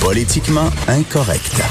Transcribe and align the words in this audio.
politiquement 0.00 0.70
incorrect. 0.88 1.62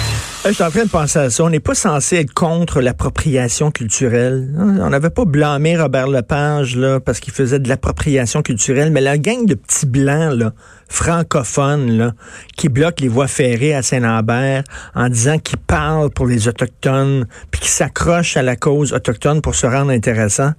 Je 0.46 0.54
suis 0.54 0.64
en 0.64 0.70
train 0.70 0.86
de 0.86 0.90
penser 0.90 1.20
à 1.20 1.30
ça. 1.30 1.44
On 1.44 1.50
n'est 1.50 1.60
pas 1.60 1.76
censé 1.76 2.16
être 2.18 2.34
contre 2.34 2.80
l'appropriation 2.80 3.72
culturelle. 3.72 4.50
On 4.58 4.90
n'avait 4.90 5.10
pas 5.10 5.26
blâmé 5.26 5.78
Robert 5.78 6.08
Lepage 6.08 6.78
là, 6.78 7.00
parce 7.00 7.20
qu'il 7.20 7.34
faisait 7.34 7.60
de 7.60 7.68
l'appropriation 7.68 8.42
culturelle, 8.42 8.92
mais 8.92 9.02
la 9.02 9.18
gang 9.18 9.46
de 9.46 9.56
petits 9.56 9.86
blancs 9.86 10.34
là, 10.34 10.54
francophones 10.88 12.14
qui 12.56 12.70
bloquent 12.70 13.02
les 13.02 13.10
voies 13.10 13.28
ferrées 13.28 13.74
à 13.74 13.82
Saint-Lambert 13.82 14.64
en 14.96 15.10
disant 15.10 15.38
qu'ils 15.40 15.60
parlent 15.60 16.10
pour 16.10 16.26
les 16.26 16.48
Autochtones, 16.48 17.28
puis 17.52 17.62
qui 17.62 17.70
s'accrochent 17.70 18.38
à 18.38 18.42
la 18.42 18.56
cause 18.56 18.94
autochtone 18.94 19.42
pour 19.42 19.56
se 19.56 19.68
rendre 19.68 19.92
intéressant, 19.92 20.54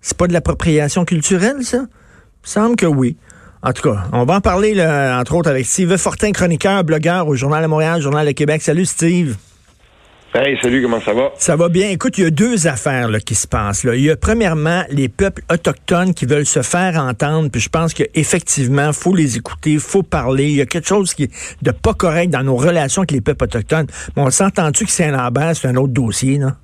c'est 0.00 0.16
pas 0.16 0.28
de 0.28 0.32
l'appropriation 0.32 1.04
culturelle, 1.04 1.62
ça? 1.62 1.78
Il 2.44 2.48
semble 2.48 2.76
que 2.76 2.86
oui. 2.86 3.16
En 3.62 3.72
tout 3.72 3.82
cas, 3.82 4.04
on 4.12 4.24
va 4.24 4.34
en 4.34 4.40
parler, 4.40 4.74
là, 4.74 5.18
entre 5.18 5.34
autres, 5.34 5.50
avec 5.50 5.66
Steve 5.66 5.96
Fortin, 5.96 6.32
chroniqueur, 6.32 6.84
blogueur 6.84 7.26
au 7.26 7.34
Journal 7.34 7.62
de 7.62 7.68
Montréal, 7.68 8.00
Journal 8.00 8.26
de 8.26 8.32
Québec. 8.32 8.62
Salut, 8.62 8.86
Steve. 8.86 9.36
Hey, 10.34 10.58
salut, 10.60 10.82
comment 10.82 11.00
ça 11.00 11.14
va? 11.14 11.32
Ça 11.38 11.56
va 11.56 11.70
bien. 11.70 11.88
Écoute, 11.88 12.18
il 12.18 12.24
y 12.24 12.26
a 12.26 12.30
deux 12.30 12.66
affaires 12.66 13.08
là, 13.08 13.20
qui 13.20 13.34
se 13.34 13.46
passent. 13.46 13.84
Là. 13.84 13.94
Il 13.94 14.02
y 14.02 14.10
a 14.10 14.16
premièrement 14.16 14.82
les 14.90 15.08
peuples 15.08 15.42
autochtones 15.50 16.12
qui 16.12 16.26
veulent 16.26 16.44
se 16.44 16.60
faire 16.60 16.96
entendre, 16.96 17.48
puis 17.50 17.60
je 17.60 17.70
pense 17.70 17.94
qu'effectivement, 17.94 18.88
il 18.88 18.92
faut 18.92 19.14
les 19.14 19.38
écouter, 19.38 19.70
il 19.72 19.80
faut 19.80 20.02
parler. 20.02 20.48
Il 20.48 20.56
y 20.56 20.60
a 20.60 20.66
quelque 20.66 20.88
chose 20.88 21.14
qui 21.14 21.22
est 21.24 21.32
de 21.62 21.70
pas 21.70 21.94
correct 21.94 22.28
dans 22.28 22.42
nos 22.42 22.56
relations 22.56 23.00
avec 23.00 23.12
les 23.12 23.22
peuples 23.22 23.44
autochtones. 23.44 23.86
Mais 24.14 24.22
on 24.22 24.30
s'entend-tu 24.30 24.84
que 24.84 24.90
Saint-Lambert, 24.90 25.56
c'est 25.56 25.68
un 25.68 25.76
autre 25.76 25.94
dossier, 25.94 26.36
là? 26.36 26.56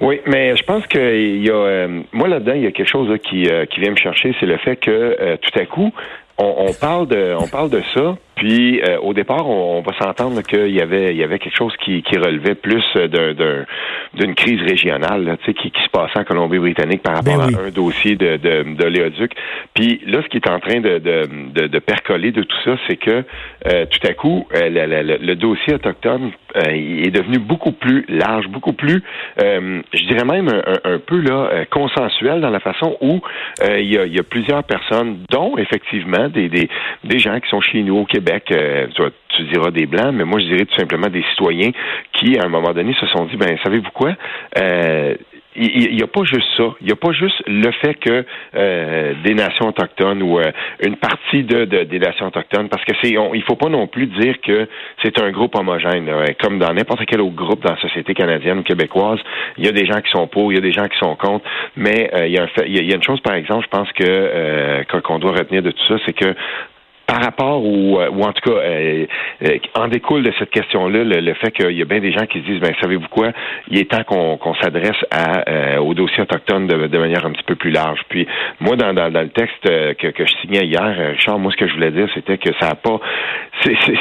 Oui, 0.00 0.20
mais 0.26 0.56
je 0.56 0.62
pense 0.62 0.86
qu'il 0.86 1.44
y 1.44 1.50
a, 1.50 1.54
euh, 1.54 2.00
moi 2.12 2.26
là-dedans, 2.26 2.54
il 2.54 2.62
y 2.62 2.66
a 2.66 2.72
quelque 2.72 2.88
chose 2.88 3.14
qui, 3.22 3.46
euh, 3.48 3.66
qui 3.66 3.80
vient 3.80 3.90
me 3.90 3.96
chercher, 3.96 4.34
c'est 4.40 4.46
le 4.46 4.56
fait 4.56 4.76
que 4.76 4.90
euh, 4.90 5.36
tout 5.36 5.58
à 5.58 5.66
coup, 5.66 5.92
on, 6.38 6.68
on, 6.68 6.72
parle 6.72 7.06
de, 7.06 7.34
on 7.38 7.46
parle 7.46 7.68
de 7.68 7.82
ça, 7.94 8.16
puis 8.40 8.80
euh, 8.80 8.98
au 9.00 9.12
départ, 9.12 9.46
on, 9.46 9.82
va 9.82 9.92
s'entendre 10.00 10.40
qu'il 10.40 10.70
y 10.70 10.80
avait, 10.80 11.10
il 11.10 11.18
y 11.18 11.22
avait 11.22 11.38
quelque 11.38 11.58
chose 11.58 11.74
qui, 11.84 12.02
qui 12.02 12.16
relevait 12.16 12.54
plus 12.54 12.82
d'une 14.14 14.34
crise 14.34 14.62
régionale, 14.62 15.24
là, 15.24 15.36
qui, 15.44 15.52
qui 15.52 15.82
se 15.82 15.90
passait 15.90 16.20
en 16.20 16.24
Colombie-Britannique 16.24 17.02
par 17.02 17.16
rapport 17.16 17.36
Ben 17.36 17.48
oui. 17.48 17.54
à 17.54 17.66
un 17.66 17.70
dossier 17.70 18.16
de, 18.16 18.38
de, 18.38 18.74
de 18.76 18.84
Léoduc. 18.86 19.32
Puis 19.74 20.00
là, 20.06 20.22
ce 20.22 20.28
qui 20.28 20.38
est 20.38 20.48
en 20.48 20.58
train 20.58 20.80
de, 20.80 20.98
de, 20.98 21.28
de, 21.52 21.66
de 21.66 21.78
percoler 21.80 22.32
de 22.32 22.42
tout 22.42 22.56
ça, 22.64 22.78
c'est 22.88 22.96
que 22.96 23.24
euh, 23.66 23.84
tout 23.84 24.08
à 24.08 24.14
coup, 24.14 24.46
euh, 24.56 25.18
le, 25.20 25.34
dossier 25.34 25.74
autochtone 25.74 26.30
est 26.54 27.14
devenu 27.14 27.38
beaucoup 27.38 27.72
plus 27.72 28.06
large, 28.08 28.48
beaucoup 28.48 28.72
plus, 28.72 29.02
je 29.38 30.06
dirais 30.08 30.24
même 30.24 30.48
un, 30.48 30.98
peu 30.98 31.20
là 31.20 31.64
consensuel 31.70 32.40
dans 32.40 32.50
la 32.50 32.60
façon 32.60 32.96
où 33.00 33.20
il, 33.62 33.92
y 33.92 33.98
a, 33.98 34.04
il 34.06 34.14
y 34.14 34.18
a 34.18 34.22
plusieurs 34.22 34.64
personnes, 34.64 35.18
dont 35.30 35.56
effectivement 35.58 36.28
des, 36.28 36.48
des, 36.48 36.68
des 37.04 37.18
gens 37.18 37.38
qui 37.38 37.48
sont 37.48 37.60
chez 37.60 37.82
nous 37.82 37.98
au 37.98 38.04
Québec. 38.04 38.29
Euh, 38.52 38.86
tu, 39.36 39.42
diras 39.44 39.70
des 39.70 39.86
blancs, 39.86 40.12
mais 40.12 40.24
moi 40.24 40.40
je 40.40 40.46
dirais 40.46 40.64
tout 40.66 40.76
simplement 40.78 41.08
des 41.08 41.24
citoyens 41.30 41.70
qui, 42.12 42.38
à 42.38 42.44
un 42.44 42.48
moment 42.48 42.72
donné, 42.72 42.94
se 42.94 43.06
sont 43.06 43.24
dit, 43.26 43.36
ben 43.36 43.56
savez-vous 43.64 43.90
quoi? 43.92 44.12
Euh, 44.58 45.14
il 45.56 45.96
n'y 45.96 46.02
a 46.02 46.06
pas 46.06 46.22
juste 46.22 46.46
ça. 46.56 46.74
Il 46.80 46.86
n'y 46.86 46.92
a 46.92 46.96
pas 46.96 47.10
juste 47.10 47.42
le 47.46 47.70
fait 47.72 47.94
que 47.94 48.24
euh, 48.54 49.14
des 49.24 49.34
nations 49.34 49.66
autochtones 49.66 50.22
ou 50.22 50.38
une 50.86 50.96
partie 50.96 51.42
de, 51.42 51.64
de- 51.64 51.82
des 51.82 51.98
nations 51.98 52.26
autochtones, 52.28 52.68
parce 52.68 52.84
que 52.84 52.92
c'est, 53.02 53.10
il 53.10 53.42
faut 53.42 53.56
pas 53.56 53.68
non 53.68 53.88
plus 53.88 54.06
dire 54.06 54.40
que 54.40 54.68
c'est 55.02 55.20
un 55.20 55.30
groupe 55.32 55.56
homogène. 55.56 56.08
Comme 56.40 56.60
dans 56.60 56.72
n'importe 56.72 57.04
quel 57.04 57.20
autre 57.20 57.34
groupe 57.34 57.64
dans 57.64 57.72
la 57.72 57.80
société 57.80 58.14
canadienne 58.14 58.60
ou 58.60 58.62
québécoise, 58.62 59.18
il 59.58 59.66
y 59.66 59.68
a 59.68 59.72
des 59.72 59.86
gens 59.86 60.00
qui 60.00 60.10
sont 60.12 60.28
pour, 60.28 60.52
il 60.52 60.54
y 60.54 60.58
a 60.58 60.62
des 60.62 60.72
gens 60.72 60.86
qui 60.86 60.98
sont 60.98 61.16
contre. 61.16 61.44
Mais 61.76 62.08
il 62.26 62.32
y 62.32 62.38
a 62.38 62.46
y 62.66 62.92
a, 62.92 62.94
une 62.94 63.02
chose, 63.02 63.20
par 63.20 63.34
exemple, 63.34 63.64
je 63.64 63.76
pense 63.76 63.90
que 63.92 64.84
qu'on 65.00 65.18
doit 65.18 65.32
retenir 65.32 65.62
de 65.62 65.72
tout 65.72 65.84
ça, 65.88 65.96
c'est 66.06 66.12
que 66.12 66.32
par 67.10 67.24
rapport 67.24 67.64
au, 67.64 68.00
euh, 68.00 68.08
ou 68.10 68.22
en 68.22 68.32
tout 68.32 68.48
cas, 68.48 68.56
euh, 68.56 69.06
euh, 69.44 69.58
en 69.74 69.88
découle 69.88 70.22
de 70.22 70.32
cette 70.38 70.50
question-là 70.50 71.02
le, 71.02 71.20
le 71.20 71.34
fait 71.34 71.50
qu'il 71.50 71.72
y 71.76 71.82
a 71.82 71.84
bien 71.84 71.98
des 71.98 72.12
gens 72.12 72.24
qui 72.26 72.38
se 72.38 72.44
disent, 72.44 72.60
ben 72.60 72.72
savez-vous 72.80 73.08
quoi, 73.08 73.32
il 73.68 73.78
est 73.78 73.90
temps 73.90 74.04
qu'on 74.04 74.54
s'adresse 74.62 75.04
à 75.10 75.50
euh, 75.50 75.78
aux 75.78 75.92
dossiers 75.94 76.22
autochtones 76.22 76.68
de, 76.68 76.86
de 76.86 76.98
manière 76.98 77.26
un 77.26 77.32
petit 77.32 77.42
peu 77.42 77.56
plus 77.56 77.72
large. 77.72 78.00
Puis 78.08 78.28
moi, 78.60 78.76
dans, 78.76 78.94
dans, 78.94 79.10
dans 79.10 79.22
le 79.22 79.30
texte 79.30 79.68
euh, 79.68 79.94
que, 79.94 80.06
que 80.08 80.24
je 80.24 80.32
signais 80.40 80.66
hier, 80.66 80.94
Richard, 81.10 81.40
moi 81.40 81.50
ce 81.50 81.56
que 81.56 81.66
je 81.66 81.74
voulais 81.74 81.90
dire, 81.90 82.08
c'était 82.14 82.38
que 82.38 82.50
ça 82.60 82.68
a 82.68 82.74
pas, 82.76 83.00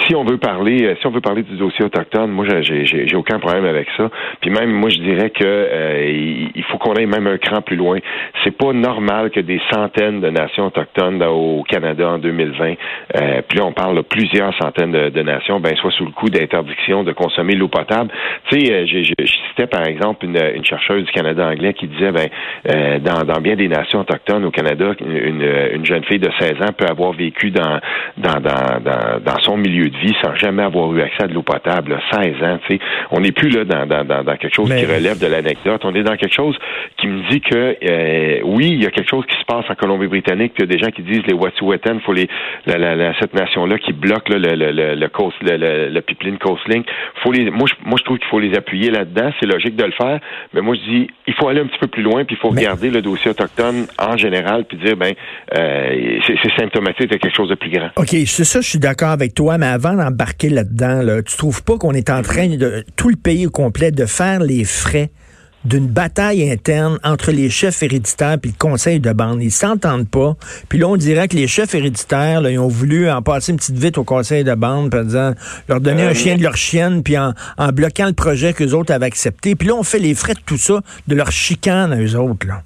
si 0.08 0.16
on 0.16 0.24
veut 0.24 0.38
parler, 0.38 0.84
euh, 0.86 0.96
si 1.00 1.08
on 1.08 1.12
veut 1.12 1.22
parler 1.22 1.44
du 1.44 1.56
dossier 1.58 1.84
autochtone, 1.86 2.32
moi 2.32 2.46
j'ai- 2.62 3.16
aucun 3.16 3.40
problème 3.40 3.66
avec 3.66 3.88
ça. 3.98 4.10
Puis 4.42 4.50
même 4.50 4.72
moi 4.72 4.90
je 4.90 5.00
dirais 5.00 5.30
que 5.32 5.44
euh, 5.44 6.50
il 6.56 6.64
faut 6.64 6.78
qu'on 6.78 6.94
aille 6.94 7.06
même 7.06 7.28
un 7.28 7.38
cran 7.38 7.62
plus 7.62 7.76
loin. 7.76 7.98
C'est 8.44 8.56
pas 8.56 8.72
normal 8.74 9.30
que 9.32 9.40
des 9.42 9.60
centaines 9.72 10.22
de 10.22 10.30
nations 10.30 10.68
autochtones 10.68 11.22
au 11.24 11.64
Canada 11.68 12.10
en 12.10 12.18
2020 12.20 12.74
euh, 13.16 13.42
puis 13.48 13.60
on 13.62 13.72
parle 13.72 13.96
de 13.98 14.02
plusieurs 14.02 14.54
centaines 14.58 14.92
de, 14.92 15.22
nations, 15.22 15.60
ben 15.60 15.76
soit 15.76 15.92
sous 15.92 16.06
le 16.06 16.12
coup 16.12 16.30
d'interdiction 16.30 17.04
de 17.04 17.12
consommer 17.12 17.56
l'eau 17.56 17.68
potable. 17.68 18.10
Tu 18.50 18.60
sais, 18.62 18.72
euh, 18.74 18.86
je 18.86 19.26
citais 19.50 19.68
par 19.68 19.86
exemple 19.88 20.26
une, 20.26 20.38
une 20.56 20.64
chercheuse 20.66 21.04
du 21.06 21.12
Canada 21.12 21.48
anglais 21.48 21.74
qui 21.74 21.88
disait, 21.88 22.12
ben 22.12 22.28
euh, 22.72 23.00
dans, 23.00 23.24
dans 23.26 23.42
bien 23.42 23.56
des 23.56 23.68
nations 23.68 24.00
autochtones 24.00 24.46
au 24.46 24.52
Canada, 24.52 24.94
une, 25.02 25.18
une- 25.18 25.70
une 25.74 25.86
jeune 25.86 26.04
fille 26.06 26.20
de 26.20 26.30
16 26.40 26.54
ans 26.62 26.72
peut 26.78 26.86
avoir 26.90 27.12
vécu 27.14 27.52
dans 27.52 27.80
dans, 28.18 28.40
dans, 28.40 28.80
dans, 28.84 29.20
dans 29.24 29.40
milieu 29.58 29.90
de 29.90 29.98
vie 29.98 30.16
sans 30.24 30.36
jamais 30.36 30.64
avoir 30.64 30.94
eu 30.94 31.02
accès 31.02 31.24
à 31.24 31.28
de 31.28 31.34
l'eau 31.34 31.42
potable. 31.44 31.92
là. 31.92 32.00
16 32.12 32.44
ans, 32.44 32.60
tu 32.68 32.76
sais, 32.76 32.82
on 33.12 33.20
n'est 33.22 33.32
plus 33.32 33.50
là 33.50 33.64
dans, 33.66 33.86
dans, 33.86 34.04
dans, 34.06 34.24
dans 34.24 34.36
quelque 34.38 34.54
chose 34.56 34.70
Mais- 34.70 34.80
qui 34.80 34.86
relève 34.86 35.20
de 35.20 35.28
l'anecdote. 35.28 35.82
On 35.86 35.94
est 35.96 36.04
dans 36.04 36.16
quelque 36.16 36.34
chose 36.36 36.58
qui 36.98 37.08
me 37.08 37.30
dit 37.30 37.42
que 37.42 37.78
euh, 37.84 38.40
oui, 38.44 38.70
il 38.72 38.84
y 38.84 38.86
a 38.86 38.92
quelque 38.92 39.10
chose 39.10 39.26
qui 39.26 39.36
se 39.40 39.46
passe 39.46 39.66
en 39.70 39.76
Colombie-Britannique, 39.76 40.54
puis 40.54 40.64
il 40.64 40.70
y 40.70 40.74
a 40.74 40.78
des 40.78 40.84
gens 40.84 40.92
qui 40.92 41.02
disent 41.04 41.24
les 41.28 41.34
Wet'suwet'en, 41.34 42.00
faut 42.06 42.14
les 42.14 42.28
la, 42.66 42.78
la, 42.78 42.96
la- 42.96 43.14
cette 43.20 43.34
nation-là 43.34 43.78
qui 43.80 43.94
bloque 43.94 44.30
là, 44.30 44.38
le, 44.38 44.56
le, 44.56 44.72
le, 44.72 44.96
le, 44.96 45.08
coast, 45.10 45.36
le, 45.42 45.58
le, 45.58 45.90
le 45.90 46.02
pipeline 46.02 46.38
Coastlink. 46.38 46.86
Faut 47.24 47.32
les, 47.32 47.50
moi, 47.50 47.68
je, 47.70 47.74
moi, 47.88 47.98
je 48.00 48.04
trouve 48.04 48.18
qu'il 48.20 48.28
faut 48.30 48.40
les 48.40 48.56
appuyer 48.56 48.92
là-dedans. 48.92 49.32
C'est 49.40 49.46
logique 49.48 49.76
de 49.76 49.84
le 49.86 49.92
faire, 49.92 50.20
mais 50.54 50.62
moi, 50.62 50.76
je 50.76 50.90
dis, 50.92 51.08
il 51.28 51.34
faut 51.34 51.48
aller 51.48 51.62
un 51.62 51.66
petit 51.68 51.80
peu 51.80 51.88
plus 51.88 52.04
loin, 52.04 52.24
puis 52.26 52.36
il 52.36 52.40
faut 52.40 52.52
Mais- 52.52 52.62
regarder 52.62 52.90
le 52.90 53.02
dossier 53.02 53.32
autochtone 53.32 53.88
en 53.98 54.18
général, 54.18 54.66
puis 54.66 54.78
dire, 54.78 54.96
ben, 54.98 55.14
euh, 55.58 56.20
c'est 56.26 56.36
c'est 56.44 56.54
symptomatique 56.60 57.10
de 57.10 57.18
quelque 57.18 57.36
chose 57.36 57.50
de 57.50 57.56
plus 57.56 57.70
grand. 57.70 57.90
OK, 57.98 58.08
c'est 58.10 58.44
ça, 58.46 58.62
je 58.62 58.68
suis 58.70 58.80
d'accord 58.80 59.10
avec 59.10 59.34
toi, 59.34 59.39
mais 59.58 59.68
avant 59.68 59.94
d'embarquer 59.94 60.50
là-dedans, 60.50 61.02
là, 61.02 61.22
tu 61.22 61.38
trouves 61.38 61.64
pas 61.64 61.78
qu'on 61.78 61.94
est 61.94 62.10
en 62.10 62.22
train 62.22 62.48
de, 62.48 62.84
tout 62.96 63.10
le 63.10 63.16
pays 63.16 63.48
au 63.48 63.50
complet, 63.50 63.92
de 63.92 64.06
faire 64.06 64.40
les 64.40 64.64
frais 64.64 65.10
d'une 65.66 65.88
bataille 65.88 66.50
interne 66.50 67.00
entre 67.04 67.32
les 67.32 67.50
chefs 67.50 67.84
héréditaires 67.84 68.38
et 68.44 68.48
le 68.48 68.54
conseil 68.58 69.00
de 69.00 69.12
bande? 69.12 69.42
Ils 69.42 69.52
s'entendent 69.52 70.08
pas. 70.08 70.36
Puis 70.70 70.80
là, 70.80 70.88
on 70.88 70.98
dirait 70.98 71.28
que 71.28 71.36
les 71.36 71.48
chefs 71.48 71.76
héréditaires, 71.76 72.42
là, 72.42 72.50
ils 72.50 72.60
ont 72.60 72.68
voulu 72.68 73.10
en 73.10 73.22
passer 73.22 73.52
une 73.52 73.58
petite 73.58 73.78
vite 73.78 73.98
au 73.98 74.04
conseil 74.04 74.44
de 74.44 74.56
bande, 74.56 74.90
par 74.90 75.04
disant, 75.04 75.34
leur 75.68 75.82
donner 75.82 76.04
un 76.04 76.12
Euh, 76.12 76.14
chien 76.14 76.38
de 76.38 76.44
leur 76.44 76.56
chienne, 76.56 77.04
puis 77.04 77.18
en, 77.18 77.34
en 77.58 77.70
bloquant 77.70 78.08
le 78.08 78.14
projet 78.14 78.54
qu'eux 78.54 78.72
autres 78.72 78.94
avaient 78.94 79.06
accepté. 79.06 79.56
Puis 79.56 79.68
là, 79.68 79.76
on 79.76 79.84
fait 79.84 80.00
les 80.00 80.16
frais 80.16 80.34
de 80.34 80.42
tout 80.46 80.58
ça, 80.58 80.82
de 81.08 81.16
leur 81.16 81.32
chicane 81.32 81.92
à 81.92 82.02
eux 82.02 82.16
autres. 82.16 82.48
Là. 82.48 82.64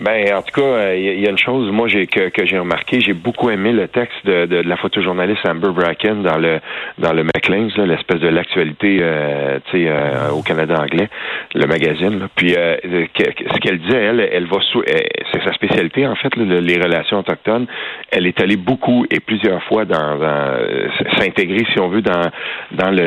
Ben, 0.00 0.32
en 0.34 0.42
tout 0.42 0.60
cas, 0.60 0.66
euh, 0.66 0.96
il 0.96 1.18
il 1.18 1.20
y 1.20 1.26
a 1.26 1.30
une 1.30 1.38
chose, 1.38 1.70
moi, 1.72 1.88
j'ai 1.88 2.06
que, 2.06 2.28
que 2.28 2.46
j'ai 2.46 2.58
remarqué, 2.58 3.00
j'ai 3.00 3.12
beaucoup 3.14 3.50
aimé 3.50 3.72
le 3.72 3.88
texte 3.88 4.24
de, 4.24 4.46
de, 4.46 4.56
la 4.60 4.76
photojournaliste 4.76 5.44
Amber 5.46 5.70
Bracken 5.72 6.22
dans 6.22 6.38
le 6.38 6.60
dans 6.98 7.12
le 7.12 7.24
Maclean's, 7.24 7.76
l'espèce 7.76 8.20
de 8.20 8.28
l'actualité, 8.28 8.98
euh, 9.00 9.58
tu 9.70 9.82
sais, 9.82 9.88
euh, 9.88 10.30
au 10.30 10.42
Canada 10.42 10.80
anglais, 10.80 11.08
le 11.54 11.66
magazine. 11.66 12.20
là. 12.20 12.28
Puis, 12.36 12.54
euh, 12.56 12.76
que- 13.12 13.32
ce 13.52 13.58
qu'elle 13.58 13.78
disait, 13.78 13.96
elle, 14.04 14.20
elle 14.32 14.46
va, 14.46 14.60
sou- 14.60 14.82
sa 15.44 15.52
spécialité 15.52 16.06
en 16.06 16.14
fait, 16.14 16.34
les 16.36 16.76
relations 16.76 17.18
autochtones. 17.18 17.66
Elle 18.10 18.26
est 18.26 18.40
allée 18.40 18.56
beaucoup 18.56 19.06
et 19.10 19.20
plusieurs 19.20 19.62
fois 19.64 19.84
dans, 19.84 20.18
dans 20.18 20.56
s'intégrer, 21.18 21.64
si 21.72 21.80
on 21.80 21.88
veut, 21.88 22.02
dans 22.02 22.30
dans 22.72 22.90
le, 22.90 23.06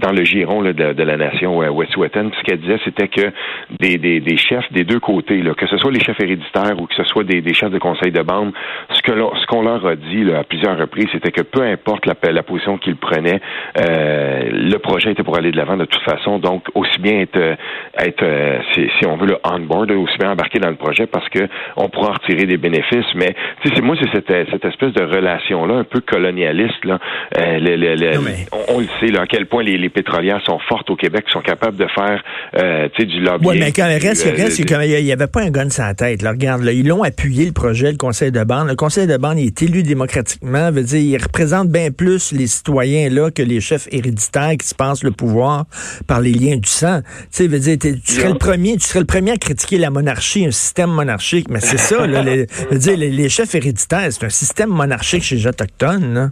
dans 0.00 0.12
le 0.12 0.24
giron 0.24 0.62
de, 0.62 1.02
la 1.02 1.16
nation 1.16 1.58
Wet'suwet'en. 1.58 2.30
Ce 2.38 2.42
qu'elle 2.44 2.60
disait, 2.60 2.78
c'était 2.84 3.08
que 3.08 3.32
des, 3.78 3.98
des, 3.98 4.36
chefs 4.36 4.70
des 4.72 4.84
deux 4.84 5.00
côtés, 5.00 5.42
que 5.56 5.66
ce 5.66 5.76
soit 5.76 5.90
les 5.90 6.00
chefs 6.00 6.20
héréditaires 6.20 6.80
ou 6.80 6.86
que 6.86 6.94
ce 6.94 7.04
soit 7.04 7.24
des, 7.24 7.42
chefs 7.54 7.70
de 7.70 7.78
conseil 7.78 8.12
de 8.12 8.22
bande, 8.22 8.52
ce 8.90 9.02
que 9.02 9.12
ce 9.12 9.46
qu'on 9.46 9.62
leur 9.62 9.86
a 9.86 9.96
dit 9.96 10.30
à 10.32 10.44
plusieurs 10.44 10.78
reprises, 10.78 11.08
c'était 11.12 11.30
que 11.30 11.42
peu 11.42 11.62
importe 11.62 12.06
la, 12.06 12.42
position 12.42 12.78
qu'ils 12.78 12.96
prenaient, 12.96 13.40
euh, 13.78 14.48
le 14.52 14.78
projet 14.78 15.12
était 15.12 15.22
pour 15.22 15.36
aller 15.36 15.50
de 15.50 15.56
l'avant 15.56 15.76
de 15.76 15.84
toute 15.84 16.02
façon. 16.02 16.38
Donc, 16.38 16.64
aussi 16.74 16.98
bien 17.00 17.20
être, 17.20 18.22
euh, 18.22 18.58
si, 18.72 18.88
si 18.98 19.06
on 19.06 19.16
veut, 19.16 19.26
le 19.26 19.36
on 19.44 19.60
board, 19.60 19.90
aussi 19.90 20.16
bien 20.18 20.32
embarquer 20.32 20.58
dans 20.58 20.70
le 20.70 20.76
projet. 20.76 21.06
Parce 21.10 21.28
que 21.28 21.48
on 21.76 21.88
pourra 21.88 22.10
en 22.10 22.12
retirer 22.12 22.46
des 22.46 22.56
bénéfices. 22.56 23.06
Mais 23.14 23.34
c'est 23.64 23.80
moi, 23.80 23.96
c'est 24.00 24.10
cette, 24.12 24.50
cette 24.50 24.64
espèce 24.64 24.92
de 24.92 25.04
relation-là, 25.04 25.74
un 25.74 25.84
peu 25.84 26.00
colonialiste. 26.00 26.84
Là. 26.84 26.98
Euh, 27.36 27.58
le, 27.58 27.76
le, 27.76 27.94
le, 27.94 28.10
on, 28.52 28.76
on, 28.76 28.80
le 28.80 28.86
sait, 29.00 29.06
là, 29.06 29.22
à 29.22 29.26
quel 29.26 29.46
point 29.46 29.62
les, 29.62 29.76
les, 29.76 29.88
pétrolières 29.88 30.42
sont 30.44 30.58
fortes 30.68 30.90
au 30.90 30.96
Québec, 30.96 31.24
sont 31.32 31.40
capables 31.40 31.76
de 31.76 31.86
faire 31.94 32.22
euh, 32.58 32.88
du 32.98 33.20
lobbying. 33.20 33.50
Oui, 33.50 33.58
mais 33.58 33.72
quand 33.72 33.86
le 33.86 33.94
reste, 33.94 34.24
reste 34.24 34.52
c'est 34.52 34.64
qu'il 34.64 35.04
n'y 35.04 35.12
avait 35.12 35.26
pas 35.26 35.42
un 35.42 35.50
gun 35.50 35.70
sur 35.70 35.84
la 35.84 35.94
tête. 35.94 36.22
Là. 36.22 36.30
Regarde, 36.30 36.62
là, 36.62 36.72
ils 36.72 36.86
l'ont 36.86 37.02
appuyé, 37.02 37.46
le 37.46 37.52
projet, 37.52 37.90
le 37.90 37.96
conseil 37.96 38.32
de 38.32 38.42
bande. 38.44 38.68
Le 38.68 38.76
conseil 38.76 39.06
de 39.06 39.16
bande, 39.16 39.38
il 39.38 39.46
est 39.46 39.62
élu 39.62 39.82
démocratiquement. 39.82 40.70
Veut 40.70 40.82
dire, 40.82 41.00
il 41.00 41.22
représente 41.22 41.68
bien 41.68 41.90
plus 41.90 42.32
les 42.32 42.46
citoyens 42.46 43.08
là 43.10 43.30
que 43.30 43.42
les 43.42 43.60
chefs 43.60 43.88
héréditaires 43.92 44.54
qui 44.58 44.66
se 44.66 44.74
pensent 44.74 45.02
le 45.02 45.10
pouvoir 45.10 45.64
par 46.06 46.20
les 46.20 46.32
liens 46.32 46.56
du 46.56 46.68
sang. 46.68 47.00
Tu 47.02 47.26
sais, 47.30 47.46
veut 47.46 47.58
dire, 47.58 47.76
tu 47.80 47.98
serais 48.04 48.28
le 48.28 48.38
premier, 48.38 48.76
tu 48.76 48.86
serais 48.86 49.00
le 49.00 49.06
premier 49.06 49.32
à 49.32 49.36
critiquer 49.36 49.78
la 49.78 49.90
monarchie, 49.90 50.46
un 50.46 50.50
système 50.50 50.87
monarchique. 50.90 51.48
Mais 51.50 51.60
c'est 51.60 51.78
ça, 51.78 52.06
là, 52.06 52.22
les, 52.22 52.46
dire, 52.72 52.96
les, 52.96 53.10
les, 53.10 53.28
chefs 53.28 53.54
héréditaires, 53.54 54.08
c'est 54.10 54.24
un 54.24 54.30
système 54.30 54.70
monarchique 54.70 55.22
chez 55.22 55.36
les 55.36 55.46
autochtones. 55.46 56.14
Là. 56.14 56.30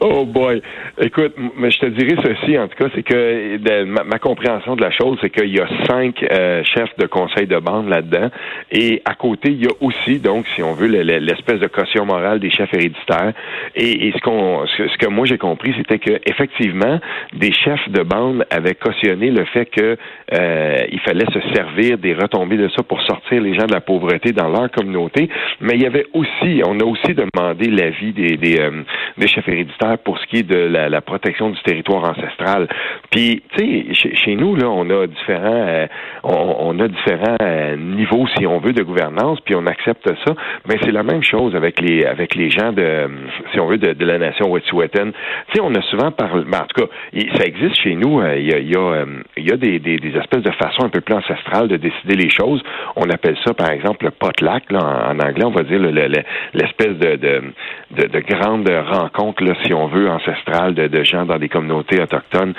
Oh 0.00 0.24
boy. 0.24 0.62
Écoute, 1.00 1.34
mais 1.56 1.70
je 1.70 1.78
te 1.78 1.86
dirais 1.86 2.16
ceci, 2.24 2.58
en 2.58 2.66
tout 2.66 2.76
cas, 2.76 2.90
c'est 2.92 3.04
que 3.04 3.84
ma, 3.84 4.18
compréhension 4.18 4.74
de 4.74 4.80
la 4.80 4.90
chose, 4.90 5.16
c'est 5.20 5.30
qu'il 5.30 5.54
y 5.54 5.60
a 5.60 5.68
cinq 5.86 6.24
euh, 6.24 6.64
chefs 6.64 6.96
de 6.98 7.06
conseil 7.06 7.46
de 7.46 7.56
bande 7.58 7.88
là-dedans. 7.88 8.30
Et 8.72 9.00
à 9.04 9.14
côté, 9.14 9.50
il 9.50 9.64
y 9.64 9.66
a 9.66 9.72
aussi, 9.80 10.18
donc, 10.18 10.44
si 10.56 10.62
on 10.62 10.72
veut, 10.72 10.88
l'espèce 10.88 11.60
de 11.60 11.68
caution 11.68 12.04
morale 12.04 12.40
des 12.40 12.50
chefs 12.50 12.74
héréditaires. 12.74 13.32
Et, 13.76 14.12
ce, 14.12 14.20
qu'on, 14.20 14.66
ce, 14.66 14.98
que 14.98 15.06
moi 15.06 15.24
j'ai 15.24 15.38
compris, 15.38 15.72
c'était 15.76 16.00
que 16.00 16.18
effectivement, 16.26 16.98
des 17.32 17.52
chefs 17.52 17.88
de 17.90 18.02
bande 18.02 18.44
avaient 18.50 18.74
cautionné 18.74 19.30
le 19.30 19.44
fait 19.44 19.66
que 19.66 19.96
euh, 20.34 20.76
il 20.90 21.00
fallait 21.00 21.26
se 21.32 21.54
servir 21.54 21.98
des 21.98 22.14
retombées 22.14 22.56
de 22.56 22.68
ça 22.70 22.82
pour 22.82 23.00
sortir 23.02 23.40
les 23.40 23.54
gens 23.54 23.66
de 23.66 23.72
la 23.72 23.80
pauvreté 23.80 24.32
dans 24.32 24.48
leur 24.48 24.68
communauté. 24.72 25.28
Mais 25.60 25.74
il 25.74 25.82
y 25.82 25.86
avait 25.86 26.06
aussi, 26.12 26.60
on 26.66 26.80
a 26.80 26.84
aussi 26.84 27.14
demandé 27.14 27.70
l'avis 27.70 28.12
des, 28.12 28.36
des, 28.36 28.58
euh, 28.58 28.82
des 29.16 29.28
chefs 29.28 29.46
héréditaires 29.46 29.98
pour 29.98 30.18
ce 30.18 30.26
qui 30.26 30.38
est 30.38 30.42
de 30.42 30.56
la, 30.56 30.87
la 30.88 31.00
protection 31.00 31.50
du 31.50 31.60
territoire 31.62 32.04
ancestral. 32.08 32.68
Puis, 33.10 33.42
tu 33.56 33.58
sais, 33.58 33.94
chez, 33.94 34.16
chez, 34.16 34.36
nous, 34.36 34.54
là, 34.56 34.68
on 34.68 34.88
a 34.90 35.06
différents, 35.06 35.66
euh, 35.66 35.86
on, 36.22 36.78
a 36.80 36.88
différents 36.88 37.36
euh, 37.40 37.76
niveaux, 37.76 38.26
si 38.36 38.46
on 38.46 38.58
veut, 38.58 38.72
de 38.72 38.82
gouvernance, 38.82 39.40
puis 39.40 39.54
on 39.54 39.66
accepte 39.66 40.08
ça. 40.26 40.34
Mais 40.68 40.76
c'est 40.82 40.92
la 40.92 41.02
même 41.02 41.22
chose 41.22 41.54
avec 41.56 41.80
les, 41.80 42.04
avec 42.04 42.34
les 42.34 42.50
gens 42.50 42.72
de, 42.72 43.08
si 43.52 43.60
on 43.60 43.66
veut, 43.66 43.78
de, 43.78 44.04
la 44.04 44.18
nation 44.18 44.50
Wet'suwet'en. 44.50 45.10
Tu 45.10 45.54
sais, 45.54 45.60
on 45.60 45.74
a 45.74 45.82
souvent 45.82 46.10
parlé, 46.10 46.44
ben, 46.46 46.58
en 46.58 46.66
tout 46.66 46.86
cas, 46.86 46.92
ça 47.36 47.44
existe 47.44 47.76
chez 47.82 47.94
nous. 47.94 48.20
Euh, 48.20 48.36
il 48.38 48.48
y 48.48 48.54
a, 48.54 48.58
y 48.58 49.52
a, 49.52 49.56
des, 49.56 49.78
des, 49.78 50.16
espèces 50.16 50.42
de 50.42 50.52
façons 50.52 50.84
un 50.84 50.88
peu 50.88 51.00
plus 51.00 51.14
ancestrales 51.14 51.68
de 51.68 51.76
décider 51.76 52.16
les 52.16 52.30
choses. 52.30 52.62
On 52.96 53.08
appelle 53.10 53.36
ça, 53.44 53.54
par 53.54 53.70
exemple, 53.70 54.06
le 54.06 54.10
potluck, 54.10 54.70
là, 54.70 55.10
en, 55.10 55.18
anglais, 55.18 55.44
on 55.44 55.50
va 55.50 55.62
dire 55.62 55.78
l'espèce 55.78 56.96
de, 56.98 57.16
de, 57.16 57.42
de, 57.90 58.06
de 58.06 58.20
grande 58.20 58.68
rencontre, 58.68 59.44
là, 59.44 59.54
si 59.64 59.72
on 59.72 59.86
veut, 59.86 60.08
ancestrale 60.08 60.74
de, 60.86 61.02
gens 61.02 61.26
dans 61.26 61.38
des 61.38 61.48
communautés 61.48 62.00
autochtones 62.00 62.54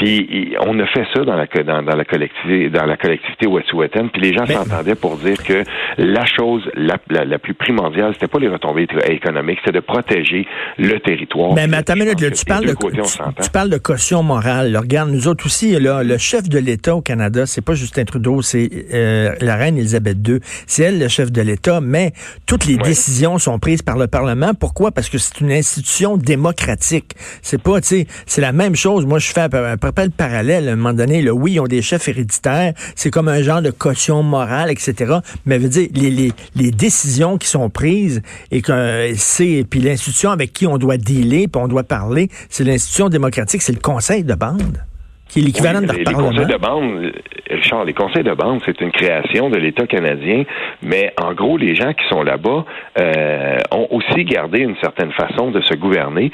puis 0.00 0.56
on 0.66 0.78
a 0.78 0.86
fait 0.86 1.04
ça 1.14 1.24
dans 1.24 1.36
la 1.36 1.46
dans, 1.46 1.82
dans 1.82 1.96
la 1.96 2.04
collectivité 2.06 2.70
dans 2.70 2.86
la 2.86 2.96
collectivité 2.96 3.46
Wet'suwet'en, 3.46 4.08
puis 4.08 4.22
les 4.22 4.32
gens 4.32 4.46
s'entendaient 4.46 4.94
pour 4.94 5.16
dire 5.18 5.42
que 5.42 5.62
la 5.98 6.24
chose 6.24 6.62
la, 6.74 6.96
la, 7.10 7.26
la 7.26 7.38
plus 7.38 7.52
primordiale, 7.52 8.12
c'était 8.14 8.26
pas 8.26 8.38
les 8.38 8.48
retombées 8.48 8.86
économiques, 9.08 9.58
c'était 9.62 9.78
de 9.78 9.84
protéger 9.84 10.46
le 10.78 10.98
territoire. 11.00 11.52
Mais, 11.54 11.66
mais 11.66 11.78
attends 11.78 11.94
une 11.94 12.04
minute, 12.04 12.20
là, 12.20 12.30
tu 12.30 12.44
parles 12.46 12.66
de 12.66 12.72
tu, 12.72 13.42
tu, 13.42 13.50
parles 13.50 13.68
de 13.68 13.76
caution 13.76 14.22
morale. 14.22 14.72
Là, 14.72 14.80
regarde, 14.80 15.10
nous 15.10 15.28
autres 15.28 15.44
aussi, 15.44 15.78
là, 15.78 16.02
le 16.02 16.16
chef 16.16 16.48
de 16.48 16.58
l'État 16.58 16.96
au 16.96 17.02
Canada, 17.02 17.44
c'est 17.44 17.64
pas 17.64 17.74
Justin 17.74 18.04
Trudeau, 18.04 18.40
c'est 18.40 18.70
euh, 18.94 19.34
la 19.40 19.56
reine 19.56 19.76
Elisabeth 19.76 20.16
II. 20.26 20.40
C'est 20.66 20.84
elle 20.84 20.98
le 20.98 21.08
chef 21.08 21.30
de 21.30 21.42
l'État, 21.42 21.80
mais 21.82 22.12
toutes 22.46 22.64
les 22.64 22.76
ouais. 22.76 22.82
décisions 22.82 23.38
sont 23.38 23.58
prises 23.58 23.82
par 23.82 23.98
le 23.98 24.06
Parlement. 24.06 24.54
Pourquoi? 24.54 24.92
Parce 24.92 25.10
que 25.10 25.18
c'est 25.18 25.40
une 25.40 25.52
institution 25.52 26.16
démocratique. 26.16 27.12
C'est 27.42 27.62
pas, 27.62 27.80
tu 27.82 27.88
sais, 27.88 28.06
c'est 28.26 28.40
la 28.40 28.52
même 28.52 28.74
chose. 28.74 29.04
Moi, 29.04 29.18
je 29.18 29.30
fais 29.30 29.40
un, 29.90 30.00
un 30.00 30.02
rappelle 30.02 30.10
parallèle, 30.10 30.68
à 30.68 30.72
un 30.72 30.76
moment 30.76 30.92
donné, 30.92 31.22
là, 31.22 31.32
oui, 31.32 31.52
ils 31.52 31.60
ont 31.60 31.66
des 31.66 31.82
chefs 31.82 32.08
héréditaires, 32.08 32.74
c'est 32.94 33.10
comme 33.10 33.28
un 33.28 33.42
genre 33.42 33.62
de 33.62 33.70
caution 33.70 34.22
morale, 34.22 34.70
etc. 34.70 35.18
Mais 35.46 35.58
veut 35.58 35.68
dire, 35.68 35.88
les, 35.94 36.10
les, 36.10 36.32
les 36.54 36.70
décisions 36.70 37.38
qui 37.38 37.48
sont 37.48 37.70
prises 37.70 38.22
et 38.50 38.62
que 38.62 39.12
c'est, 39.16 39.64
puis 39.68 39.80
l'institution 39.80 40.30
avec 40.30 40.52
qui 40.52 40.66
on 40.66 40.78
doit 40.78 40.96
dealer, 40.96 41.48
puis 41.48 41.62
on 41.62 41.68
doit 41.68 41.82
parler, 41.82 42.28
c'est 42.48 42.64
l'institution 42.64 43.08
démocratique, 43.08 43.62
c'est 43.62 43.72
le 43.72 43.80
conseil 43.80 44.24
de 44.24 44.34
bande 44.34 44.84
qui 45.28 45.40
est 45.40 45.42
l'équivalent 45.42 45.80
oui, 45.80 45.86
de 45.86 45.92
les, 45.92 45.98
les 45.98 46.12
conseils 46.12 46.46
de 46.46 46.56
bande, 46.56 47.12
Richard, 47.50 47.84
les 47.84 47.92
conseils 47.92 48.22
de 48.22 48.32
bande, 48.32 48.60
c'est 48.64 48.80
une 48.80 48.92
création 48.92 49.50
de 49.50 49.56
l'État 49.56 49.86
canadien, 49.86 50.44
mais 50.82 51.12
en 51.20 51.32
gros, 51.32 51.56
les 51.56 51.74
gens 51.74 51.92
qui 51.92 52.06
sont 52.08 52.22
là-bas 52.22 52.64
euh, 52.98 53.58
ont 53.72 53.88
aussi 53.90 54.24
gardé 54.24 54.60
une 54.60 54.76
certaine 54.76 55.12
façon 55.12 55.50
de 55.50 55.60
se 55.60 55.74
gouverner 55.74 56.30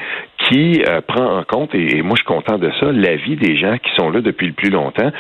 qui 0.49 0.83
euh, 0.89 1.01
prend 1.01 1.39
en 1.39 1.45
compte, 1.45 1.75
et, 1.75 1.99
et 1.99 2.03
moi 2.03 2.17
je 2.17 2.23
suis 2.23 2.27
content 2.27 2.59
de 2.59 2.71
ça, 2.81 2.93
l'avis 2.93 3.37
des 3.37 3.57
gens 3.57 3.77
qui 3.79 3.91
sont 3.97 4.11
là 4.11 4.21
depuis 4.21 4.47
le 4.47 4.53
plus 4.53 4.71
longtemps. 4.71 5.11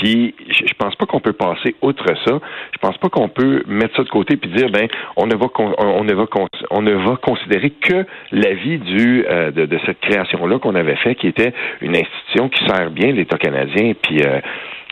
Puis 0.00 0.34
je, 0.48 0.72
pense 0.78 0.96
pas 0.96 1.04
qu'on 1.04 1.20
peut 1.20 1.34
passer 1.34 1.76
outre 1.82 2.06
ça. 2.24 2.38
Je 2.72 2.78
pense 2.80 2.96
pas 2.96 3.10
qu'on 3.10 3.28
peut 3.28 3.62
mettre 3.66 3.96
ça 3.96 4.02
de 4.02 4.08
côté 4.08 4.36
puis 4.38 4.50
dire 4.50 4.70
ben 4.70 4.88
on 5.16 5.26
ne 5.26 5.34
va 5.34 5.46
on 5.56 6.04
ne 6.04 6.14
va 6.14 6.24
on 6.70 6.80
ne 6.80 6.94
va 6.94 7.16
considérer 7.16 7.68
que 7.68 8.06
l'avis 8.32 8.78
du 8.78 9.26
euh, 9.28 9.50
de, 9.50 9.66
de, 9.66 9.78
cette 9.84 10.00
création 10.00 10.46
là 10.46 10.58
qu'on 10.58 10.74
avait 10.74 10.96
fait 10.96 11.16
qui 11.16 11.26
était 11.26 11.52
une 11.82 11.94
institution 11.94 12.48
qui 12.48 12.64
sert 12.64 12.90
bien 12.90 13.12
l'État 13.12 13.36
canadien 13.36 13.92
puis 14.00 14.22
euh, 14.22 14.40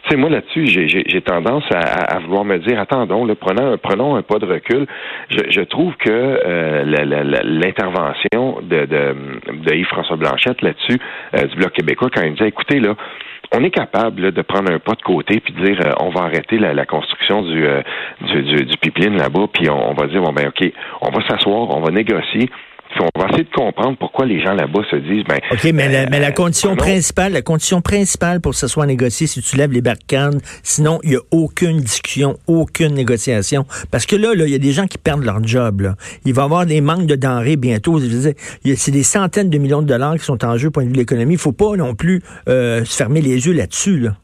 sais, 0.08 0.16
moi 0.16 0.30
là-dessus, 0.30 0.66
j'ai 0.66 1.20
tendance 1.22 1.64
à, 1.72 2.16
à, 2.16 2.18
vouloir 2.20 2.44
me 2.44 2.58
dire, 2.58 2.78
attendons, 2.80 3.24
là, 3.24 3.34
prenons, 3.34 3.76
prenons 3.78 4.16
un 4.16 4.22
pas 4.22 4.38
de 4.38 4.46
recul. 4.46 4.86
Je, 5.30 5.50
je 5.50 5.60
trouve 5.62 5.94
que 5.96 6.10
euh, 6.10 6.84
l'intervention 7.44 8.60
de, 8.62 8.86
de, 8.86 9.14
de 9.64 9.74
Yves-François 9.74 10.16
Blanchette 10.16 10.62
là-dessus, 10.62 10.98
euh, 11.34 11.46
du 11.46 11.56
Bloc 11.56 11.72
québécois, 11.72 12.08
quand 12.14 12.22
il 12.22 12.32
disait, 12.32 12.48
écoutez, 12.48 12.80
là, 12.80 12.94
on 13.54 13.64
est 13.64 13.70
capable 13.70 14.22
là, 14.22 14.30
de 14.30 14.42
prendre 14.42 14.70
un 14.72 14.78
pas 14.78 14.94
de 14.94 15.02
côté 15.02 15.40
puis 15.40 15.52
de 15.54 15.64
dire 15.64 15.80
euh, 15.86 15.92
on 16.00 16.10
va 16.10 16.22
arrêter 16.22 16.58
la, 16.58 16.74
la 16.74 16.84
construction 16.84 17.42
du, 17.42 17.64
euh, 17.64 17.82
du, 18.20 18.42
du, 18.42 18.64
du, 18.66 18.76
pipeline 18.76 19.16
là-bas, 19.16 19.46
puis 19.52 19.70
on, 19.70 19.90
on, 19.90 19.94
va 19.94 20.06
dire 20.06 20.20
bon 20.20 20.32
ben 20.32 20.48
ok, 20.48 20.70
on 21.00 21.10
va 21.10 21.26
s'asseoir, 21.26 21.74
on 21.74 21.80
va 21.80 21.90
négocier. 21.90 22.50
Puis 22.90 23.00
on 23.00 23.20
va 23.20 23.28
essayer 23.28 23.44
de 23.44 23.50
comprendre 23.50 23.96
pourquoi 23.98 24.26
les 24.26 24.40
gens 24.40 24.54
là-bas 24.54 24.80
se 24.90 24.96
disent 24.96 25.24
ben 25.24 25.38
OK, 25.52 25.64
mais, 25.72 25.88
la, 25.88 26.08
mais 26.08 26.20
la 26.20 26.32
condition 26.32 26.74
principale, 26.76 27.32
la 27.32 27.42
condition 27.42 27.80
principale 27.80 28.40
pour 28.40 28.52
que 28.52 28.58
ce 28.58 28.66
soit 28.66 28.86
négocié, 28.86 29.26
c'est 29.26 29.40
que 29.40 29.46
tu 29.46 29.56
lèves 29.56 29.72
les 29.72 29.82
barricades, 29.82 30.40
sinon 30.62 30.98
il 31.02 31.12
y 31.12 31.16
a 31.16 31.20
aucune 31.30 31.80
discussion, 31.80 32.36
aucune 32.46 32.94
négociation. 32.94 33.66
Parce 33.90 34.06
que 34.06 34.16
là 34.16 34.34
là, 34.34 34.46
il 34.46 34.52
y 34.52 34.54
a 34.54 34.58
des 34.58 34.72
gens 34.72 34.86
qui 34.86 34.98
perdent 34.98 35.24
leur 35.24 35.42
job 35.44 35.82
là. 35.82 35.94
Il 36.24 36.34
va 36.34 36.42
y 36.42 36.44
avoir 36.44 36.66
des 36.66 36.80
manques 36.80 37.06
de 37.06 37.16
denrées 37.16 37.56
bientôt, 37.56 38.00
c'est 38.00 38.90
des 38.90 39.02
centaines 39.02 39.50
de 39.50 39.58
millions 39.58 39.82
de 39.82 39.86
dollars 39.86 40.14
qui 40.14 40.24
sont 40.24 40.44
en 40.44 40.56
jeu 40.56 40.68
au 40.68 40.70
point 40.70 40.84
de 40.84 40.88
vue 40.88 40.94
de 40.94 40.98
l'économie, 40.98 41.34
il 41.34 41.40
faut 41.40 41.52
pas 41.52 41.76
non 41.76 41.94
plus 41.94 42.22
euh, 42.48 42.84
se 42.84 42.96
fermer 42.96 43.20
les 43.20 43.46
yeux 43.46 43.52
là-dessus 43.52 43.98
là 43.98 44.14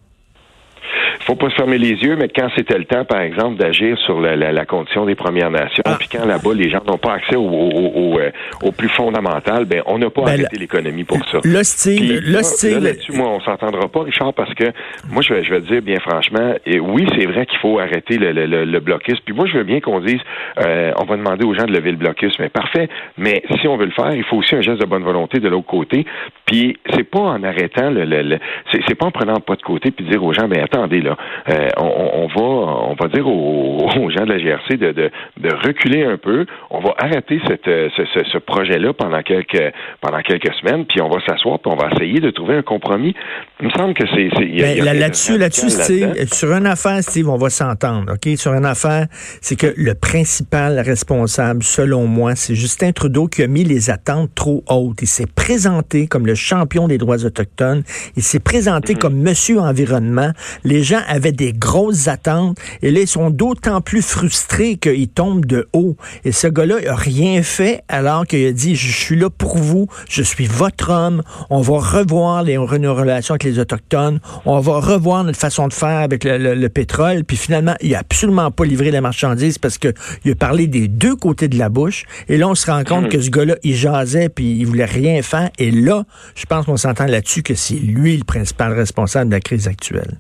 faut 1.25 1.37
pas 1.37 1.51
se 1.51 1.55
fermer 1.55 1.79
les 1.79 1.93
yeux, 1.93 2.17
mais 2.17 2.29
quand 2.29 2.49
c'était 2.55 2.79
le 2.79 2.85
temps, 2.85 3.05
par 3.05 3.21
exemple, 3.21 3.57
d'agir 3.57 3.99
sur 3.99 4.21
la, 4.21 4.37
la, 4.37 4.53
la, 4.53 4.67
condition 4.67 5.07
des 5.07 5.15
Premières 5.15 5.51
Nations, 5.51 5.83
ah. 5.87 5.97
puis 5.99 6.09
quand 6.09 6.25
là-bas 6.25 6.55
les 6.55 6.71
gens 6.71 6.83
n'ont 6.87 6.99
pas 6.99 7.15
accès 7.15 7.37
au, 7.37 7.43
au, 7.43 8.15
au, 8.15 8.19
euh, 8.19 8.31
au, 8.63 8.73
plus 8.73 8.89
fondamental, 8.89 9.65
ben 9.65 9.83
on 9.87 9.99
n'a 9.99 10.11
pas 10.11 10.23
ben, 10.23 10.33
arrêté 10.33 10.57
l'économie 10.59 11.05
pour 11.05 11.19
ça. 11.31 11.39
Le 11.43 11.63
style, 11.63 12.21
le 12.25 12.43
style. 12.43 12.79
Là, 12.79 12.93
dessus 12.93 13.13
moi, 13.13 13.29
on 13.29 13.41
s'entendra 13.41 13.89
pas, 13.89 14.03
Richard, 14.03 14.35
parce 14.35 14.53
que 14.55 14.65
moi, 15.11 15.23
je 15.23 15.35
vais, 15.35 15.45
je 15.45 15.51
vais 15.51 15.61
te 15.61 15.67
dire 15.67 15.83
bien 15.83 15.99
franchement, 16.01 16.55
et 16.67 16.81
oui, 16.81 17.07
c'est 17.17 17.27
vrai 17.27 17.47
qu'il 17.47 17.59
faut 17.59 17.79
arrêter 17.79 18.19
le, 18.19 18.33
le, 18.33 18.47
le, 18.47 18.65
le, 18.65 18.81
blocus. 18.81 19.19
Puis 19.21 19.35
moi, 19.35 19.47
je 19.47 19.57
veux 19.57 19.65
bien 19.65 19.81
qu'on 19.81 20.01
dise, 20.01 20.21
euh, 20.61 20.93
on 21.01 21.05
va 21.05 21.17
demander 21.17 21.45
aux 21.45 21.55
gens 21.55 21.65
de 21.65 21.73
lever 21.73 21.93
le 21.93 21.97
blocus, 21.97 22.35
mais 22.39 22.49
parfait. 22.49 22.89
Mais 23.17 23.43
si 23.61 23.69
on 23.69 23.77
veut 23.77 23.87
le 23.87 23.93
faire, 23.93 24.13
il 24.15 24.25
faut 24.25 24.37
aussi 24.37 24.55
un 24.55 24.61
geste 24.61 24.81
de 24.81 24.87
bonne 24.87 25.05
volonté 25.05 25.41
de 25.41 25.49
l'autre 25.49 25.67
côté. 25.67 26.05
Puis 26.45 26.77
c'est 26.95 27.05
pas 27.05 27.21
en 27.21 27.43
arrêtant 27.43 27.91
le, 27.91 28.05
le, 28.05 28.39
c'est 28.73 28.95
pas 28.95 29.07
en 29.07 29.11
prenant 29.11 29.41
pas 29.41 29.57
de 29.57 29.63
côté 29.63 29.91
puis 29.91 30.05
dire 30.05 30.23
aux 30.23 30.33
gens, 30.33 30.49
ben 30.49 30.63
attendez 30.63 31.01
là. 31.15 31.55
Euh, 31.55 31.69
on, 31.77 32.11
on, 32.25 32.27
va 32.27 32.45
on 32.91 32.95
va 32.95 33.09
dire 33.09 33.27
aux, 33.27 33.89
aux, 33.97 34.11
gens 34.11 34.25
de 34.25 34.33
la 34.33 34.39
GRC 34.39 34.77
de, 34.77 34.93
de, 34.93 35.11
de, 35.39 35.55
reculer 35.67 36.05
un 36.05 36.17
peu. 36.17 36.47
On 36.71 36.81
va 36.81 36.95
arrêter 36.99 37.41
cette, 37.47 37.65
ce, 37.65 38.05
ce, 38.15 38.25
ce 38.33 38.39
projet-là 38.39 38.93
pendant 38.93 39.23
quelques 39.23 39.73
pendant 40.01 40.21
quelques 40.21 40.53
semaines, 40.55 40.85
puis 40.87 41.01
on 41.01 41.09
va 41.09 41.21
s'asseoir, 41.27 41.59
puis 41.59 41.73
on 41.73 41.77
va 41.77 41.91
essayer 41.93 42.21
de 42.21 42.31
trouver 42.31 42.57
un 42.57 42.63
compromis. 42.63 43.15
Il 43.61 43.67
me 43.67 43.73
semble 43.73 43.95
que 43.95 44.05
c'est 44.15 44.29
ben, 44.29 44.85
là-dessus 44.85 45.39
là-dessus 45.39 45.71
Steve, 45.71 46.15
sur 46.33 46.53
une 46.53 46.67
affaire 46.67 47.03
Steve, 47.03 47.29
on 47.29 47.37
va 47.37 47.51
s'entendre, 47.51 48.15
ok? 48.15 48.37
Sur 48.37 48.55
une 48.55 48.65
affaire, 48.67 49.07
c'est 49.41 49.57
que 49.57 49.73
le 49.77 49.95
principal 49.95 50.79
responsable, 50.81 51.63
selon 51.63 52.07
moi, 52.07 52.35
c'est 52.35 52.55
Justin 52.55 52.93
Trudeau 52.93 53.27
qui 53.27 53.43
a 53.43 53.47
mis 53.47 53.65
les 53.65 53.91
attentes 53.91 54.35
trop 54.35 54.63
hautes. 54.69 55.03
Il 55.03 55.07
s'est 55.07 55.27
présenté 55.27 56.07
comme 56.07 56.27
le 56.27 56.35
champion 56.35 56.89
des 56.89 56.99
droits 56.99 57.25
autochtones. 57.25 57.83
Il 58.17 58.23
s'est 58.23 58.41
présenté 58.41 58.95
mm 58.95 58.97
-hmm. 58.97 59.01
comme 59.01 59.17
Monsieur 59.17 59.59
Environnement. 59.61 60.31
Les 60.65 60.83
gens 60.83 61.04
avaient 61.07 61.33
des 61.33 61.53
grosses 61.53 62.09
attentes 62.09 62.59
et 62.83 62.91
là, 62.91 63.01
ils 63.01 63.09
sont 63.09 63.31
d'autant 63.31 63.81
plus 63.81 64.03
frustrés 64.03 64.77
qu'ils 64.77 65.09
tombent 65.09 65.47
de 65.47 65.69
haut. 65.73 65.97
Et 66.25 66.33
ce 66.33 66.47
gars-là 66.47 66.81
n'a 66.81 66.95
rien 66.95 67.43
fait 67.43 67.83
alors 67.89 68.27
qu'il 68.27 68.47
a 68.47 68.53
dit, 68.53 68.77
je 68.77 68.91
suis 68.91 69.17
là 69.17 69.31
pour 69.31 69.57
vous, 69.57 69.87
je 70.09 70.23
suis 70.23 70.47
votre 70.47 70.91
homme, 70.91 71.23
on 71.51 71.61
va 71.61 71.79
revoir 71.79 72.43
les, 72.43 72.57
nos 72.57 72.95
relations 72.95 73.35
avec 73.35 73.45
les 73.45 73.59
Autochtones, 73.59 74.21
on 74.45 74.61
va 74.61 74.81
revoir 74.81 75.25
notre 75.25 75.39
façon 75.39 75.69
de 75.69 75.73
faire 75.73 76.01
avec 76.01 76.25
le, 76.25 76.69
pétrole, 76.69 77.25
puis 77.25 77.37
finalement, 77.37 77.75
il 77.81 77.95
a 77.95 77.99
absolument 77.99 78.51
pas 78.51 78.65
livré 78.65 78.91
la 78.91 79.01
marchandise 79.01 79.59
parce 79.59 79.79
qu'il 79.79 79.93
a 80.31 80.35
parlé 80.35 80.67
des 80.67 80.89
deux 80.89 81.15
côtés 81.15 81.49
de 81.49 81.59
la 81.59 81.69
bouche. 81.69 82.05
Et 82.29 82.37
là, 82.37 82.49
on 82.49 82.55
se 82.55 82.71
rend 82.71 82.83
compte 82.85 83.07
hmm. 83.07 83.09
que 83.09 83.21
ce 83.21 83.31
gars-là, 83.31 83.57
il 83.63 83.75
jasait, 83.75 84.29
puis 84.29 84.59
il 84.59 84.67
voulait 84.67 84.85
rien 84.85 85.23
faire. 85.23 85.51
Et 85.59 85.71
là, 85.71 86.05
je 86.35 86.47
pense 86.47 86.67
qu'on 86.67 86.77
s'entend 86.77 87.07
là-dessus 87.07 87.43
que 87.43 87.55
c'est 87.55 87.75
lui 87.75 88.17
le 88.17 88.25
principal 88.25 88.73
responsable 88.73 89.31
de 89.31 89.37
la 89.37 89.41
crise 89.41 89.69
actuelle. 89.69 90.19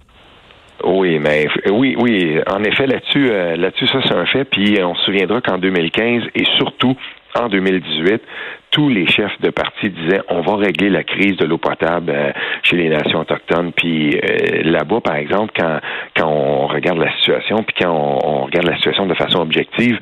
Oui, 0.87 1.19
mais 1.19 1.47
oui, 1.71 1.97
oui, 1.99 2.39
en 2.47 2.63
effet, 2.63 2.87
là-dessus, 2.87 3.31
euh, 3.31 3.57
là-dessus, 3.57 3.87
ça 3.87 4.01
c'est 4.07 4.15
un 4.15 4.27
fait. 4.27 4.45
Puis 4.45 4.79
on 4.83 4.95
se 4.95 5.05
souviendra 5.05 5.41
qu'en 5.41 5.59
2015 5.59 6.25
et 6.35 6.45
surtout 6.59 6.95
en 7.35 7.49
2018, 7.49 8.23
tous 8.71 8.89
les 8.89 9.07
chefs 9.07 9.41
de 9.41 9.51
parti 9.51 9.89
disaient 9.89 10.21
on 10.29 10.43
va 10.43 10.57
régler 10.57 10.91
la 10.91 11.03
crise 11.03 11.37
de 11.37 11.47
l'eau 11.47 11.59
potable 11.59 12.13
euh, 12.15 12.33
chez 12.63 12.77
les 12.77 12.89
nations 12.89 13.21
autochtones. 13.21 13.73
Puis 13.73 14.15
euh, 14.17 14.63
là-bas, 14.65 15.01
par 15.01 15.17
exemple, 15.17 15.53
quand 15.59 15.79
quand 16.17 16.29
on 16.29 16.67
regarde 16.67 16.99
la 16.99 17.13
situation, 17.17 17.63
puis 17.63 17.75
quand 17.81 18.21
on 18.25 18.45
regarde 18.45 18.67
la 18.67 18.77
situation 18.77 19.07
de 19.07 19.15
façon 19.15 19.41
objective, 19.41 19.99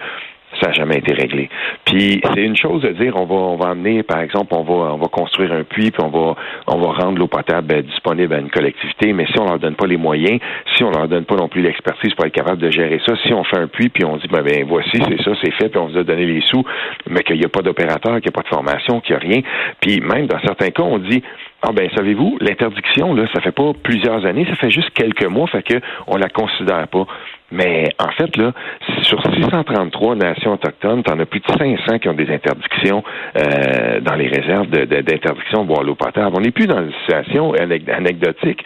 ça 0.62 0.69
n'a 0.69 0.73
jamais 0.73 0.99
été 0.99 1.12
réglé. 1.12 1.50
Puis 1.85 2.21
c'est 2.33 2.42
une 2.42 2.57
chose 2.57 2.83
de 2.83 2.90
dire 2.90 3.16
on 3.16 3.25
va 3.25 3.35
on 3.35 3.57
va 3.57 3.71
amener, 3.71 4.02
par 4.02 4.21
exemple, 4.21 4.54
on 4.54 4.62
va 4.62 4.95
on 4.95 4.99
va 4.99 5.09
construire 5.09 5.52
un 5.52 5.64
puits, 5.64 5.90
puis 5.90 6.02
on 6.02 6.09
va 6.09 6.37
on 6.66 6.78
va 6.78 6.92
rendre 6.92 7.19
l'eau 7.19 7.26
potable 7.26 7.75
euh, 7.75 7.83
disponible 7.83 8.35
à 8.35 8.38
une 8.38 8.50
collectivité, 8.50 9.12
mais 9.12 9.26
si 9.26 9.38
on 9.38 9.45
leur 9.45 9.59
donne 9.59 9.75
pas 9.75 9.87
les 9.87 9.97
moyens, 9.97 10.40
si 10.76 10.85
on 10.85 10.90
leur 10.90 11.09
donne 11.09 11.25
pas 11.25 11.37
non 11.37 11.49
plus 11.49 11.62
l'expertise 11.62 12.14
pour 12.14 12.25
être 12.26 12.33
capable 12.33 12.59
de 12.59 12.71
gérer 12.71 13.00
ça, 13.04 13.14
si 13.25 13.33
on 13.33 13.45
fait 13.45 13.59
un 13.59 13.66
puits 13.66 13.88
puis 13.88 14.04
on 14.04 14.16
dit 14.16 14.28
ben, 14.28 14.42
ben 14.42 14.64
voici, 14.66 15.02
c'est 15.09 15.23
ça, 15.23 15.33
c'est 15.42 15.52
fait, 15.52 15.69
puis 15.69 15.78
on 15.78 15.88
vous 15.88 15.99
a 15.99 16.04
donné 16.04 16.26
les 16.26 16.42
sous, 16.42 16.64
mais 17.09 17.23
qu'il 17.23 17.38
n'y 17.38 17.45
a 17.45 17.49
pas 17.49 17.62
d'opérateur, 17.62 18.14
qu'il 18.21 18.31
n'y 18.31 18.35
a 18.35 18.42
pas 18.42 18.42
de 18.42 18.49
formation, 18.49 19.00
qu'il 19.00 19.16
n'y 19.16 19.23
a 19.23 19.25
rien. 19.25 19.42
Puis 19.81 20.00
même 20.00 20.26
dans 20.26 20.40
certains 20.40 20.71
cas, 20.71 20.83
on 20.83 20.99
dit 20.99 21.23
ah 21.64 21.71
ben 21.73 21.88
savez-vous, 21.95 22.38
l'interdiction, 22.40 23.14
là, 23.14 23.26
ça 23.33 23.40
fait 23.40 23.52
pas 23.52 23.73
plusieurs 23.85 24.26
années, 24.26 24.45
ça 24.47 24.57
fait 24.57 24.71
juste 24.71 24.90
quelques 24.90 25.26
mois, 25.26 25.47
fait 25.47 25.62
que 25.62 25.75
on 26.09 26.16
la 26.16 26.28
considère 26.28 26.88
pas. 26.88 27.07
Mais 27.53 27.91
en 27.99 28.11
fait, 28.13 28.37
là, 28.37 28.53
sur 29.03 29.23
633 29.23 30.17
nations 30.17 30.55
autochtones, 30.55 31.03
t'en 31.03 31.19
as 31.19 31.27
plus 31.27 31.41
de 31.41 31.47
500 31.47 31.99
qui 31.99 32.09
ont 32.09 32.15
des 32.15 32.31
interdictions 32.31 33.05
euh, 33.37 34.01
dans 34.01 34.15
les 34.15 34.29
réserves 34.29 34.69
d'interdiction 34.69 35.63
de, 35.63 35.69
boire 35.69 35.83
l'eau 35.83 35.95
potable. 35.95 36.35
On 36.35 36.41
n'est 36.41 36.51
plus 36.51 36.67
dans 36.67 36.81
une 36.81 36.93
situation 36.93 37.53
anecdotique 37.53 38.65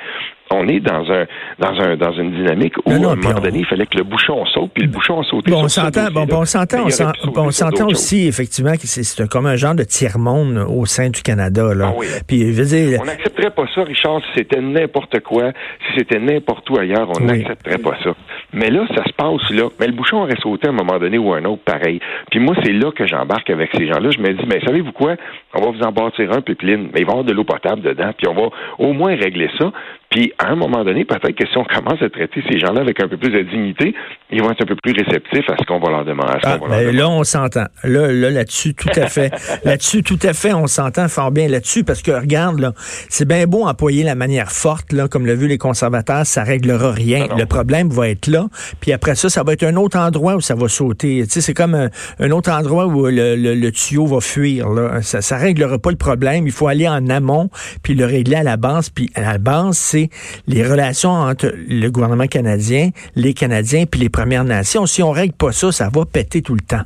on 0.51 0.69
est 0.69 0.81
dans 0.81 1.05
un 1.11 1.27
dans 1.59 1.81
un 1.81 1.97
dans 1.97 2.13
une 2.13 2.33
dynamique 2.33 2.75
où 2.85 2.91
à 2.91 2.95
un 2.95 3.17
moment 3.17 3.41
donné, 3.41 3.61
il 3.61 3.67
fallait 3.67 3.87
que 3.87 3.97
le 3.97 4.05
bouchon 4.05 4.45
saute, 4.47 4.71
puis 4.75 4.85
le 4.85 4.91
bouchon 4.91 5.21
a 5.21 5.25
sauté. 5.25 5.51
Bon, 5.51 5.65
on 5.65 5.69
s'entend, 5.69 6.11
bon, 6.13 6.27
on 6.31 6.45
s'entend, 6.45 6.85
on 6.85 7.51
s'entend 7.51 7.89
aussi 7.89 8.27
effectivement 8.27 8.75
que 8.75 8.87
c'est 8.87 9.29
comme 9.29 9.47
un 9.47 9.57
genre 9.57 9.75
de 9.75 9.83
tiers 9.83 10.19
monde 10.19 10.65
au 10.69 10.87
sein 10.87 11.11
du 11.11 11.23
Canada 11.23 11.75
là. 11.75 11.93
Ah 11.97 12.03
puis 12.27 12.53
je 12.53 12.63
veux 12.63 12.67
dire, 12.67 13.01
on 13.03 13.07
n'accepterait 13.07 13.51
pas 13.51 13.65
ça, 13.75 13.83
Richard, 13.83 14.21
si 14.27 14.39
c'était 14.39 14.61
n'importe 14.61 15.21
quoi, 15.21 15.53
si 15.87 15.99
c'était 15.99 16.19
n'importe 16.19 16.69
où 16.71 16.79
ailleurs, 16.79 17.09
on 17.19 17.25
n'accepterait 17.25 17.79
pas 17.79 17.97
ça. 18.03 18.15
Mais 18.53 18.71
là, 18.71 18.87
ça 18.95 19.05
se 19.05 19.13
passe 19.13 19.51
là. 19.51 19.69
Mais 19.81 19.87
le 19.87 19.93
bouchon 19.93 20.23
aurait 20.23 20.39
sauté 20.41 20.69
à 20.69 20.71
un 20.71 20.75
moment 20.75 20.99
donné 20.99 21.19
ou 21.19 21.33
un 21.33 21.45
autre 21.45 21.63
pareil. 21.65 22.01
Puis 22.31 22.41
moi, 22.41 22.55
c'est 22.65 22.73
là 22.73 22.91
que 22.93 23.07
j'embarque 23.07 23.51
avec 23.51 23.71
ces 23.77 23.87
gens-là. 23.87 24.11
Je 24.11 24.19
me 24.19 24.33
dis, 24.33 24.45
mais 24.47 24.61
savez-vous 24.65 24.93
quoi? 24.93 25.17
On 25.55 25.63
va 25.63 25.71
vous 25.71 25.83
en 25.83 25.93
bâtir 25.93 26.31
un 26.33 26.41
pipeline, 26.41 26.89
mais 26.93 27.01
il 27.01 27.07
va 27.07 27.13
y 27.13 27.13
avoir 27.13 27.25
de 27.25 27.33
l'eau 27.33 27.45
potable 27.45 27.83
dedans, 27.83 28.11
puis 28.17 28.29
on 28.29 28.35
va 28.35 28.49
au 28.79 28.93
moins 28.93 29.15
régler 29.17 29.51
ça. 29.59 29.73
Puis, 30.11 30.33
à 30.39 30.53
un 30.53 30.55
moment 30.55 30.85
donné, 30.85 31.05
peut-être 31.05 31.35
que 31.35 31.47
si 31.47 31.59
on 31.59 31.65
commence 31.65 32.01
à 32.01 32.09
traiter 32.09 32.43
ces 32.49 32.61
gens-là 32.61 32.81
avec 32.81 33.03
un 33.03 33.09
peu 33.09 33.17
plus 33.17 33.31
de 33.31 33.43
dignité, 33.43 33.95
ils 34.31 34.41
vont 34.41 34.51
être 34.51 34.63
un 34.63 34.67
peu 34.67 34.77
plus 34.77 34.93
réceptifs 34.93 35.51
à 35.51 35.57
ce 35.59 35.65
qu'on 35.67 35.81
va 35.81 35.91
leur 35.91 36.05
demander. 36.05 36.39
Ah, 36.45 36.59
ben 36.69 36.95
là, 36.95 37.09
on 37.09 37.25
s'entend. 37.25 37.67
Là, 37.83 38.13
là, 38.13 38.31
là-dessus, 38.31 38.75
tout 38.75 38.89
à 38.95 39.09
fait. 39.09 39.33
là-dessus, 39.65 40.03
tout 40.03 40.19
à 40.23 40.33
fait, 40.33 40.53
on 40.53 40.69
s'entend 40.69 41.09
fort 41.09 41.33
bien 41.33 41.49
là-dessus 41.49 41.83
parce 41.83 42.03
que, 42.03 42.13
regarde, 42.13 42.61
là, 42.61 42.73
c'est 42.77 43.27
bien 43.27 43.47
beau 43.47 43.67
employer 43.67 44.05
la 44.05 44.15
manière 44.15 44.53
forte, 44.53 44.93
là, 44.93 45.09
comme 45.09 45.27
l'a 45.27 45.35
vu 45.35 45.49
les 45.49 45.59
conservateurs, 45.59 46.25
ça 46.25 46.45
réglera 46.45 46.93
rien. 46.93 47.27
Le 47.37 47.47
problème 47.47 47.89
va 47.89 48.09
être 48.09 48.29
là. 48.29 48.36
Puis 48.81 48.93
après 48.93 49.15
ça, 49.15 49.29
ça 49.29 49.43
va 49.43 49.53
être 49.53 49.65
un 49.65 49.77
autre 49.77 49.99
endroit 49.99 50.37
où 50.37 50.41
ça 50.41 50.55
va 50.55 50.69
sauter. 50.69 51.25
Tu 51.25 51.31
sais, 51.31 51.41
c'est 51.41 51.55
comme 51.55 51.75
un, 51.75 52.31
autre 52.31 52.51
endroit 52.51 52.87
où 52.87 53.07
le, 53.07 53.71
tuyau 53.71 54.07
va 54.07 54.21
fuir, 54.21 54.71
là. 54.71 55.03
Ça, 55.03 55.21
ça 55.21 55.37
réglera 55.37 55.79
pas 55.79 55.91
le 55.91 55.97
problème. 55.97 56.47
Il 56.47 56.53
faut 56.53 56.69
aller 56.69 56.89
en 56.89 57.09
amont 57.09 57.51
puis 57.83 57.95
le 57.95 58.05
régler 58.05 58.37
à 58.37 58.43
la 58.43 58.57
base. 58.57 58.91
Puis 58.91 59.11
à 59.15 59.21
la 59.21 59.39
base, 59.39 59.77
c'est 59.77 60.11
les 60.47 60.63
relations 60.63 61.11
entre 61.11 61.53
le 61.69 61.89
gouvernement 61.91 62.27
canadien, 62.27 62.91
les 63.15 63.35
Canadiens 63.35 63.85
puis 63.87 64.01
les 64.01 64.09
Premières 64.09 64.45
Nations. 64.45 64.87
Si 64.87 65.03
on 65.03 65.11
règle 65.11 65.35
pas 65.35 65.53
ça, 65.53 65.73
ça 65.73 65.89
va 65.93 66.05
péter 66.05 66.43
tout 66.43 66.55
le 66.55 66.61
temps. 66.61 66.83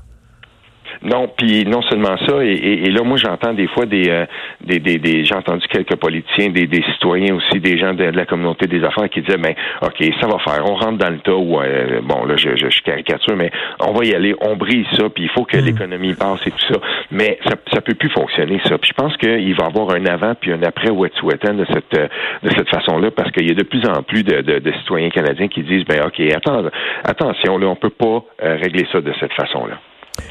Non, 1.03 1.29
puis 1.37 1.65
non 1.65 1.83
seulement 1.83 2.17
ça, 2.27 2.45
et, 2.45 2.91
là, 2.91 3.03
moi, 3.03 3.17
j'entends 3.17 3.55
des 3.55 3.69
fois 3.69 3.87
des, 3.87 4.09
euh, 4.09 4.27
des, 4.63 4.79
des, 4.79 5.25
j'ai 5.25 5.35
entendu 5.35 5.67
quelques 5.69 5.97
politiciens, 5.97 6.51
des, 6.51 6.67
des 6.67 6.83
citoyens 6.93 7.37
aussi, 7.37 7.59
des 7.61 7.79
gens 7.79 7.95
de, 7.95 8.05
la 8.05 8.27
communauté 8.27 8.67
des 8.67 8.85
affaires 8.85 9.09
qui 9.09 9.23
disaient, 9.23 9.39
ben, 9.39 9.55
ok, 9.83 10.13
ça 10.21 10.27
va 10.27 10.39
faire, 10.39 10.63
on 10.67 10.75
rentre 10.75 10.99
dans 10.99 11.11
le 11.11 11.19
tas 11.21 11.35
où, 11.35 11.61
euh, 11.61 12.01
bon, 12.03 12.25
là, 12.27 12.37
je, 12.37 12.55
je, 12.57 12.83
caricature, 12.83 13.37
mais 13.37 13.51
on 13.81 13.93
va 13.93 14.05
y 14.05 14.15
aller, 14.15 14.35
on 14.41 14.57
brise 14.57 14.87
ça, 14.97 15.09
puis 15.09 15.25
il 15.25 15.31
faut 15.31 15.45
que 15.45 15.57
hmm. 15.57 15.65
l'économie 15.65 16.15
passe 16.15 16.41
et 16.47 16.51
tout 16.51 16.75
ça, 16.75 16.81
mais 17.11 17.39
ça, 17.45 17.55
ça 17.73 17.81
peut 17.81 17.95
plus 17.95 18.11
fonctionner 18.11 18.61
ça. 18.65 18.77
Puis 18.79 18.91
je 18.91 19.03
pense 19.03 19.17
qu'il 19.17 19.55
va 19.55 19.65
y 19.65 19.67
avoir 19.67 19.95
un 19.95 20.05
avant 20.07 20.35
puis 20.35 20.53
un 20.53 20.63
après 20.63 20.91
Wet'suwet'en 20.91 21.55
de 21.55 21.67
cette 21.73 22.11
de 22.43 22.51
cette 22.51 22.69
façon-là, 22.69 23.11
parce 23.11 23.31
qu'il 23.33 23.47
y 23.47 23.51
a 23.51 23.55
de 23.55 23.63
plus 23.63 23.85
en 23.87 24.03
plus 24.03 24.23
de, 24.23 24.41
de, 24.41 24.73
citoyens 24.73 25.11
canadiens 25.11 25.49
qui 25.49 25.63
disent, 25.63 25.85
ben, 25.85 26.07
ok, 26.07 26.21
attends, 26.35 26.65
attention, 27.05 27.59
là, 27.59 27.67
on 27.67 27.77
peut 27.77 27.91
pas 27.91 28.25
euh, 28.43 28.57
régler 28.57 28.87
ça 28.93 29.01
de 29.01 29.13
cette 29.21 29.33
façon-là. 29.33 29.79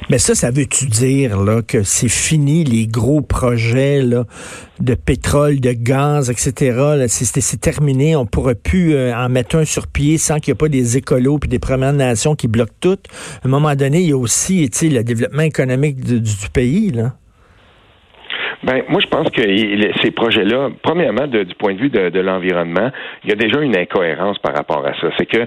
Mais 0.09 0.17
ça, 0.17 0.33
ça 0.33 0.50
veut-tu 0.51 0.86
dire 0.88 1.39
là, 1.41 1.62
que 1.62 1.83
c'est 1.83 2.09
fini 2.09 2.63
les 2.63 2.88
gros 2.88 3.21
projets 3.21 4.01
là, 4.01 4.24
de 4.79 4.95
pétrole, 4.95 5.59
de 5.59 5.71
gaz, 5.71 6.29
etc. 6.29 7.05
C'est 7.07 7.62
terminé. 7.62 8.15
On 8.15 8.24
ne 8.24 8.27
pourra 8.27 8.55
plus 8.55 8.95
euh, 8.95 9.13
en 9.13 9.29
mettre 9.29 9.57
un 9.57 9.65
sur 9.65 9.88
pied 9.88 10.17
sans 10.17 10.39
qu'il 10.39 10.51
n'y 10.51 10.55
ait 10.55 10.59
pas 10.59 10.69
des 10.69 10.98
écolos 10.98 11.38
puis 11.38 11.50
des 11.50 11.59
Premières 11.59 11.93
Nations 11.93 12.36
qui 12.36 12.48
bloquent 12.48 12.74
tout. 12.81 12.98
À 13.43 13.48
un 13.48 13.50
moment 13.50 13.75
donné, 13.75 14.00
il 14.00 14.09
y 14.09 14.13
a 14.13 14.17
aussi 14.17 14.69
le 14.81 15.03
développement 15.03 15.43
économique 15.43 16.03
du, 16.03 16.50
pays. 16.53 16.91
Là. 16.91 17.13
Ben, 18.63 18.81
moi, 18.89 19.00
je 19.01 19.07
pense 19.07 19.29
que 19.29 19.41
ces 20.01 20.12
projets-là, 20.12 20.69
premièrement, 20.81 21.27
du 21.27 21.55
point 21.57 21.75
de 21.75 21.79
vue 21.79 21.89
de, 21.89 22.09
de 22.09 22.19
l'environnement, 22.19 22.91
il 23.24 23.29
y 23.29 23.33
a 23.33 23.36
déjà 23.36 23.62
une 23.62 23.77
incohérence 23.77 24.39
par 24.39 24.55
rapport 24.55 24.86
à 24.86 24.93
ça. 25.00 25.09
C'est 25.17 25.27
que 25.27 25.45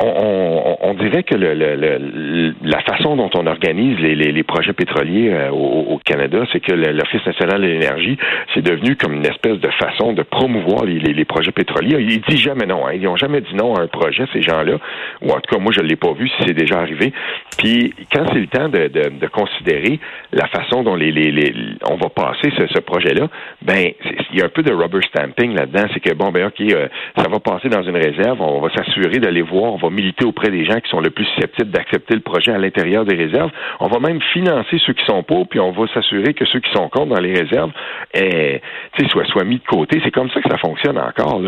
on, 0.00 0.76
on, 0.80 0.94
dirait 0.94 1.22
que 1.22 1.34
le, 1.34 1.54
le, 1.54 2.54
la 2.62 2.80
façon 2.80 3.16
dont 3.16 3.30
on 3.34 3.46
organise 3.46 3.98
les, 4.00 4.14
les, 4.14 4.42
projets 4.42 4.72
pétroliers 4.72 5.32
euh, 5.32 5.50
au, 5.50 6.00
Canada, 6.04 6.44
c'est 6.52 6.60
que 6.60 6.72
l'Office 6.72 7.24
national 7.24 7.62
de 7.62 7.66
l'énergie, 7.66 8.18
c'est 8.52 8.62
devenu 8.62 8.96
comme 8.96 9.14
une 9.14 9.26
espèce 9.26 9.58
de 9.58 9.70
façon 9.70 10.12
de 10.12 10.22
promouvoir 10.22 10.84
les, 10.84 10.98
les 10.98 11.24
projets 11.24 11.52
pétroliers. 11.52 11.96
Ils 12.00 12.20
disent 12.22 12.42
jamais 12.42 12.66
non. 12.66 12.86
Hein. 12.86 12.92
Ils 12.94 13.02
n'ont 13.02 13.16
jamais 13.16 13.40
dit 13.40 13.54
non 13.54 13.74
à 13.74 13.82
un 13.82 13.86
projet, 13.86 14.24
ces 14.32 14.42
gens-là. 14.42 14.78
Ou 15.22 15.30
en 15.30 15.40
tout 15.40 15.54
cas, 15.54 15.58
moi, 15.58 15.72
je 15.72 15.80
ne 15.80 15.86
l'ai 15.86 15.96
pas 15.96 16.12
vu 16.12 16.28
si 16.28 16.34
c'est 16.46 16.54
déjà 16.54 16.80
arrivé. 16.80 17.12
Puis, 17.58 17.94
quand 18.12 18.26
c'est 18.32 18.40
le 18.40 18.46
temps 18.48 18.68
de, 18.68 18.88
de, 18.88 19.10
de, 19.20 19.26
considérer 19.28 20.00
la 20.32 20.46
façon 20.48 20.82
dont 20.82 20.96
les, 20.96 21.12
les, 21.12 21.54
on 21.88 21.96
va 21.96 22.08
passer 22.08 22.50
ce, 22.58 22.66
ce 22.66 22.80
projet-là, 22.80 23.28
ben, 23.62 23.92
il 24.32 24.38
y 24.38 24.42
a 24.42 24.46
un 24.46 24.48
peu 24.48 24.62
de 24.62 24.72
rubber 24.72 25.00
stamping 25.08 25.54
là-dedans. 25.54 25.86
C'est 25.94 26.00
que, 26.00 26.12
bon, 26.14 26.32
ben, 26.32 26.46
OK, 26.46 26.60
euh, 26.60 26.88
ça 27.16 27.28
va 27.28 27.38
passer 27.38 27.68
dans 27.68 27.82
une 27.82 27.96
réserve. 27.96 28.40
On 28.40 28.60
va 28.60 28.70
s'assurer 28.74 29.20
d'aller 29.20 29.42
voir 29.42 29.76
va 29.84 29.90
militer 29.90 30.24
auprès 30.24 30.50
des 30.50 30.64
gens 30.64 30.80
qui 30.80 30.90
sont 30.90 31.00
le 31.00 31.10
plus 31.10 31.24
susceptibles 31.26 31.70
d'accepter 31.70 32.14
le 32.14 32.20
projet 32.20 32.52
à 32.52 32.58
l'intérieur 32.58 33.04
des 33.04 33.16
réserves. 33.16 33.50
On 33.80 33.88
va 33.88 33.98
même 34.00 34.20
financer 34.32 34.78
ceux 34.84 34.92
qui 34.92 35.04
sont 35.04 35.22
pour, 35.22 35.48
puis 35.48 35.60
on 35.60 35.72
va 35.72 35.86
s'assurer 35.92 36.34
que 36.34 36.44
ceux 36.46 36.60
qui 36.60 36.70
sont 36.72 36.88
contre 36.88 37.14
dans 37.14 37.20
les 37.20 37.32
réserves 37.32 37.72
eh, 38.14 38.60
soient, 39.08 39.26
soient 39.26 39.44
mis 39.44 39.56
de 39.56 39.66
côté. 39.66 40.00
C'est 40.04 40.10
comme 40.10 40.30
ça 40.30 40.40
que 40.40 40.48
ça 40.48 40.58
fonctionne 40.58 40.98
encore. 40.98 41.40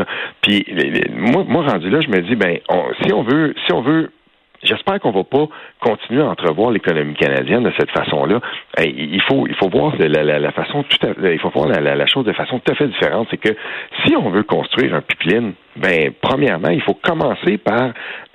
Puis 0.42 0.64
moi, 1.14 1.44
moi, 1.46 1.66
rendu 1.66 1.90
là, 1.90 2.00
je 2.00 2.08
me 2.08 2.20
dis, 2.20 2.36
ben, 2.36 2.58
si 3.02 3.12
on 3.12 3.22
veut, 3.22 3.54
si 3.66 3.72
on 3.72 3.82
veut 3.82 4.10
J'espère 4.62 5.00
qu'on 5.00 5.12
va 5.12 5.22
pas 5.22 5.46
continuer 5.80 6.22
à 6.22 6.26
entrevoir 6.26 6.70
l'économie 6.70 7.14
canadienne 7.14 7.62
de 7.62 7.72
cette 7.78 7.90
façon-là. 7.90 8.40
Il 8.82 9.20
faut, 9.22 9.46
il 9.46 9.54
faut 9.54 9.68
voir 9.68 9.94
la, 9.98 10.52
façon 10.52 10.84
il 11.22 11.38
faut 11.38 11.50
voir 11.50 11.68
la, 11.68 12.06
chose 12.06 12.24
de 12.24 12.32
façon 12.32 12.58
tout 12.58 12.72
à 12.72 12.74
fait 12.74 12.88
différente. 12.88 13.28
C'est 13.30 13.36
que 13.36 13.54
si 14.04 14.16
on 14.16 14.30
veut 14.30 14.42
construire 14.42 14.94
un 14.94 15.02
pipeline, 15.02 15.52
ben 15.76 16.12
premièrement, 16.20 16.70
il 16.70 16.82
faut 16.82 16.94
commencer 16.94 17.58
par 17.58 17.92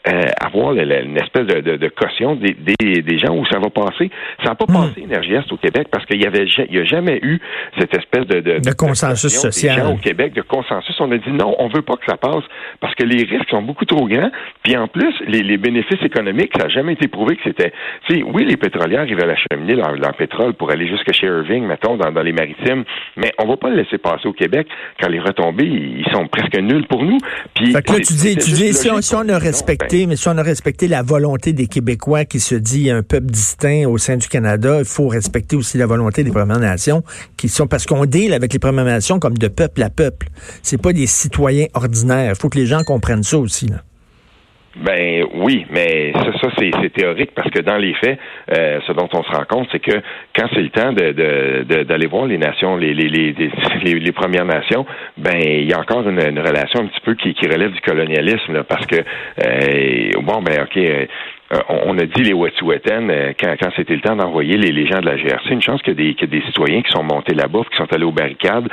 euh, 0.07 0.23
avoir 0.39 0.73
une 0.73 1.17
espèce 1.17 1.45
de, 1.45 1.61
de, 1.61 1.77
de 1.77 1.87
caution 1.89 2.33
des, 2.35 2.55
des, 2.55 3.03
des, 3.03 3.17
gens 3.19 3.35
où 3.35 3.45
ça 3.45 3.59
va 3.59 3.69
passer. 3.69 4.09
Ça 4.43 4.49
n'a 4.49 4.55
pas 4.55 4.65
hmm. 4.67 4.73
passé 4.73 5.01
Énergie 5.03 5.33
Est 5.33 5.51
au 5.51 5.57
Québec 5.57 5.89
parce 5.91 6.07
qu'il 6.07 6.19
y 6.19 6.25
avait 6.25 6.45
il 6.45 6.75
y 6.75 6.79
a 6.79 6.85
jamais 6.85 7.19
eu 7.21 7.39
cette 7.77 7.95
espèce 7.95 8.25
de, 8.25 8.39
de, 8.39 8.59
de 8.59 8.73
consensus 8.73 9.31
social 9.31 9.85
au 9.85 9.97
Québec, 9.97 10.33
de 10.33 10.41
consensus. 10.41 10.95
On 10.99 11.11
a 11.11 11.17
dit 11.17 11.31
non, 11.31 11.55
on 11.59 11.67
veut 11.67 11.83
pas 11.83 11.97
que 11.97 12.05
ça 12.09 12.17
passe 12.17 12.43
parce 12.79 12.95
que 12.95 13.03
les 13.03 13.25
risques 13.25 13.49
sont 13.51 13.61
beaucoup 13.61 13.85
trop 13.85 14.07
grands. 14.07 14.31
Puis 14.63 14.75
en 14.75 14.87
plus, 14.87 15.13
les, 15.27 15.43
les 15.43 15.57
bénéfices 15.57 16.01
économiques, 16.01 16.51
ça 16.57 16.63
n'a 16.63 16.69
jamais 16.69 16.93
été 16.93 17.07
prouvé 17.07 17.35
que 17.35 17.43
c'était. 17.43 17.71
Oui, 18.09 18.43
les 18.43 18.57
pétrolières, 18.57 19.05
ils 19.05 19.15
veulent 19.15 19.35
acheminer 19.37 19.75
leur, 19.75 19.91
leur 19.91 20.15
pétrole 20.15 20.53
pour 20.53 20.71
aller 20.71 20.87
jusqu'à 20.87 21.13
chez 21.13 21.27
Irving, 21.27 21.67
mettons, 21.67 21.97
dans, 21.97 22.11
dans 22.11 22.23
les 22.23 22.33
maritimes, 22.33 22.85
mais 23.17 23.31
on 23.37 23.47
va 23.47 23.55
pas 23.55 23.69
le 23.69 23.75
laisser 23.75 23.99
passer 23.99 24.27
au 24.27 24.33
Québec 24.33 24.67
quand 24.99 25.09
les 25.09 25.19
retombées, 25.19 25.65
ils 25.65 26.11
sont 26.11 26.25
presque 26.27 26.57
nuls 26.57 26.87
pour 26.87 27.03
nous. 27.03 27.19
Puis, 27.55 27.73
fait 27.73 27.81
que 27.81 27.91
là, 27.93 27.99
tu 27.99 28.13
dis, 28.13 28.35
tu 28.35 28.51
dis 28.51 28.73
si, 28.73 28.89
on, 28.89 29.01
si 29.01 29.15
on 29.15 29.27
a 29.29 29.37
respecté, 29.37 30.01
ben 30.01 30.09
mais 30.09 30.15
si 30.15 30.27
on 30.27 30.37
a 30.37 30.43
respecté 30.43 30.87
la 30.87 31.03
volonté 31.03 31.53
des 31.53 31.67
Québécois 31.67 32.25
qui 32.25 32.39
se 32.39 32.55
dit 32.55 32.89
un 32.89 33.03
peuple 33.03 33.27
distinct 33.27 33.85
au 33.87 33.97
sein 33.97 34.17
du 34.17 34.27
Canada, 34.27 34.77
il 34.79 34.85
faut 34.85 35.07
respecter 35.07 35.55
aussi 35.55 35.77
la 35.77 35.85
volonté 35.85 36.23
des 36.23 36.31
Premières 36.31 36.59
Nations 36.59 37.03
qui 37.37 37.49
sont 37.49 37.67
parce 37.67 37.85
qu'on 37.85 38.05
deal 38.05 38.33
avec 38.33 38.53
les 38.53 38.59
Premières 38.59 38.85
Nations 38.85 39.19
comme 39.19 39.37
de 39.37 39.47
peuple 39.47 39.83
à 39.83 39.89
peuple. 39.89 40.27
C'est 40.63 40.81
pas 40.81 40.93
des 40.93 41.07
citoyens 41.07 41.67
ordinaires. 41.73 42.33
Il 42.35 42.39
faut 42.39 42.49
que 42.49 42.57
les 42.57 42.65
gens 42.65 42.83
comprennent 42.83 43.23
ça 43.23 43.37
aussi. 43.37 43.67
Là. 43.67 43.83
Ben 44.77 45.25
oui, 45.33 45.65
mais 45.69 46.13
ça, 46.13 46.31
ça 46.41 46.47
c'est 46.57 46.93
théorique 46.93 47.31
parce 47.35 47.49
que 47.49 47.59
dans 47.59 47.75
les 47.75 47.93
faits, 47.95 48.17
euh, 48.57 48.79
ce 48.87 48.93
dont 48.93 49.09
on 49.13 49.21
se 49.21 49.31
rend 49.31 49.43
compte, 49.43 49.67
c'est 49.69 49.79
que 49.79 49.97
quand 50.33 50.47
c'est 50.53 50.61
le 50.61 50.69
temps 50.69 50.93
d'aller 50.93 51.13
de, 51.13 51.83
de, 51.83 52.07
voir 52.07 52.25
les 52.25 52.37
nations, 52.37 52.77
les, 52.77 52.93
les, 52.93 53.09
les, 53.83 53.99
les, 53.99 54.11
Premières 54.13 54.45
Nations, 54.45 54.85
ben 55.17 55.37
il 55.41 55.69
y 55.69 55.73
a 55.73 55.79
encore 55.79 56.07
une, 56.07 56.39
relation 56.39 56.81
un 56.81 56.85
petit 56.85 57.01
peu 57.03 57.15
qui, 57.15 57.33
qui 57.33 57.47
relève 57.47 57.71
du 57.71 57.81
colonialisme, 57.81 58.53
là, 58.53 58.63
parce 58.63 58.85
que 58.85 58.95
euh, 58.95 60.11
bon, 60.21 60.41
ben 60.41 60.63
ok. 60.63 60.77
Euh, 60.77 61.05
on 61.67 61.97
a 61.97 62.05
dit 62.05 62.23
les 62.23 62.31
Wet'suwet'en 62.31 63.33
quand, 63.37 63.55
quand 63.59 63.71
c'était 63.75 63.95
le 63.95 63.99
temps 63.99 64.15
d'envoyer 64.15 64.55
les, 64.55 64.71
les 64.71 64.87
gens 64.87 65.01
de 65.01 65.05
la 65.05 65.17
GRC. 65.17 65.49
Une 65.49 65.61
chance 65.61 65.81
qu'il 65.81 65.99
y, 65.99 66.15
a 66.23 66.25
des 66.25 66.41
citoyens 66.43 66.81
qui 66.81 66.91
sont 66.91 67.03
montés 67.03 67.33
là-bas, 67.33 67.59
qui 67.69 67.75
sont 67.75 67.91
allés 67.91 68.05
aux 68.05 68.13
barricades, 68.13 68.69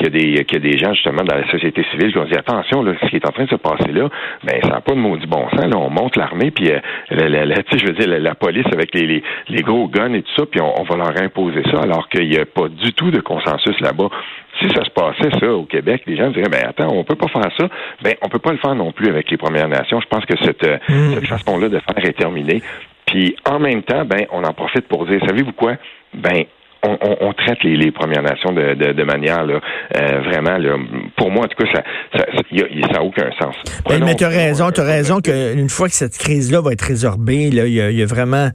qu'il 0.00 0.34
y, 0.34 0.38
a 0.38 0.42
des, 0.42 0.58
des 0.58 0.78
gens 0.78 0.92
justement 0.94 1.22
dans 1.22 1.36
la 1.36 1.48
société 1.50 1.84
civile 1.90 2.12
qui 2.12 2.18
ont 2.18 2.24
dit 2.24 2.36
attention, 2.36 2.82
là, 2.82 2.92
ce 3.00 3.06
qui 3.08 3.16
est 3.16 3.26
en 3.26 3.32
train 3.32 3.44
de 3.44 3.50
se 3.50 3.56
passer 3.56 3.92
là, 3.92 4.08
ben 4.44 4.60
ça 4.62 4.68
n'a 4.68 4.80
pas 4.80 4.92
de 4.92 4.98
maudit 4.98 5.26
bon 5.26 5.48
sens. 5.50 5.66
Là, 5.66 5.76
on 5.76 5.90
monte 5.90 6.16
l'armée, 6.16 6.50
puis 6.50 6.70
euh, 6.70 6.78
la, 7.10 7.28
la, 7.28 7.56
je 7.72 7.86
veux 7.86 7.92
dire, 7.92 8.08
la, 8.08 8.34
police 8.34 8.66
avec 8.72 8.94
les, 8.94 9.22
les, 9.48 9.62
gros 9.62 9.88
guns 9.88 10.12
et 10.14 10.22
tout 10.22 10.32
ça, 10.36 10.46
puis 10.46 10.60
on, 10.60 10.82
va 10.82 10.96
leur 10.96 11.22
imposer 11.22 11.62
ça, 11.70 11.82
alors 11.82 12.08
qu'il 12.08 12.28
n'y 12.28 12.38
a 12.38 12.46
pas 12.46 12.68
du 12.68 12.92
tout 12.94 13.10
de 13.10 13.20
consensus 13.20 13.78
là-bas. 13.80 14.08
Si 14.60 14.68
ça 14.70 14.84
se 14.84 14.90
passait 14.90 15.30
ça 15.38 15.52
au 15.52 15.64
Québec, 15.64 16.02
les 16.06 16.16
gens 16.16 16.30
diraient 16.30 16.48
ben 16.50 16.66
attends, 16.68 16.88
on 16.92 17.04
peut 17.04 17.14
pas 17.14 17.28
faire 17.28 17.50
ça. 17.58 17.68
Ben 18.02 18.14
on 18.22 18.28
peut 18.28 18.38
pas 18.38 18.52
le 18.52 18.58
faire 18.58 18.74
non 18.74 18.92
plus 18.92 19.08
avec 19.08 19.30
les 19.30 19.36
Premières 19.36 19.68
Nations. 19.68 20.00
Je 20.00 20.06
pense 20.06 20.24
que 20.24 20.36
cette, 20.44 20.64
euh, 20.64 20.78
mm. 20.88 21.14
cette 21.14 21.26
façon-là 21.26 21.68
de 21.68 21.78
faire 21.78 22.04
est 22.04 22.18
terminée. 22.18 22.62
Puis 23.06 23.36
en 23.48 23.58
même 23.58 23.82
temps, 23.82 24.04
ben 24.04 24.26
on 24.32 24.44
en 24.44 24.52
profite 24.52 24.86
pour 24.88 25.06
dire, 25.06 25.20
savez-vous 25.26 25.52
quoi? 25.52 25.76
Ben 26.14 26.44
on, 26.82 26.96
on, 27.20 27.32
traite 27.32 27.62
les, 27.62 27.76
les, 27.76 27.92
Premières 27.92 28.22
Nations 28.22 28.52
de, 28.52 28.74
de, 28.74 28.92
de 28.92 29.04
manière 29.04 29.44
là, 29.44 29.60
euh, 29.96 30.20
vraiment, 30.22 30.56
là, 30.58 30.76
pour 31.16 31.30
moi, 31.30 31.44
en 31.44 31.48
tout 31.48 31.62
cas, 31.62 31.70
ça 31.74 31.82
ça 32.14 32.22
n'a 32.92 33.02
aucun 33.02 33.30
sens. 33.40 33.54
Ben, 33.88 34.02
mais 34.04 34.14
tu 34.14 34.24
as 34.24 34.28
raison, 34.28 34.70
tu 34.70 34.80
as 34.80 34.84
raison 34.84 35.20
qu'une 35.20 35.68
fois 35.68 35.88
que 35.88 35.94
cette 35.94 36.16
crise-là 36.16 36.60
va 36.60 36.72
être 36.72 36.82
résorbée, 36.82 37.48
il 37.48 37.54
y, 37.54 37.80
a, 37.80 37.90
y 37.90 38.02
a 38.02 38.06
vraiment 38.06 38.50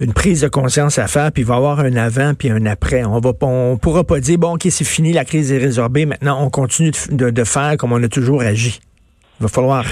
une 0.00 0.12
prise 0.12 0.40
de 0.40 0.48
conscience 0.48 0.98
à 0.98 1.06
faire, 1.06 1.30
puis 1.32 1.42
il 1.42 1.46
va 1.46 1.54
y 1.54 1.56
avoir 1.56 1.80
un 1.80 1.96
avant 1.96 2.34
puis 2.34 2.50
un 2.50 2.66
après. 2.66 3.04
On 3.04 3.20
va 3.20 3.32
on 3.42 3.76
pourra 3.76 4.04
pas 4.04 4.20
dire 4.20 4.38
bon 4.38 4.54
ok 4.54 4.66
c'est 4.70 4.84
fini, 4.84 5.12
la 5.12 5.24
crise 5.24 5.52
est 5.52 5.58
résorbée, 5.58 6.06
maintenant 6.06 6.42
on 6.42 6.50
continue 6.50 6.90
de, 7.10 7.30
de 7.30 7.44
faire 7.44 7.76
comme 7.76 7.92
on 7.92 8.02
a 8.02 8.08
toujours 8.08 8.42
agi. 8.42 8.80
Il 9.42 9.48
va 9.48 9.48
falloir 9.48 9.84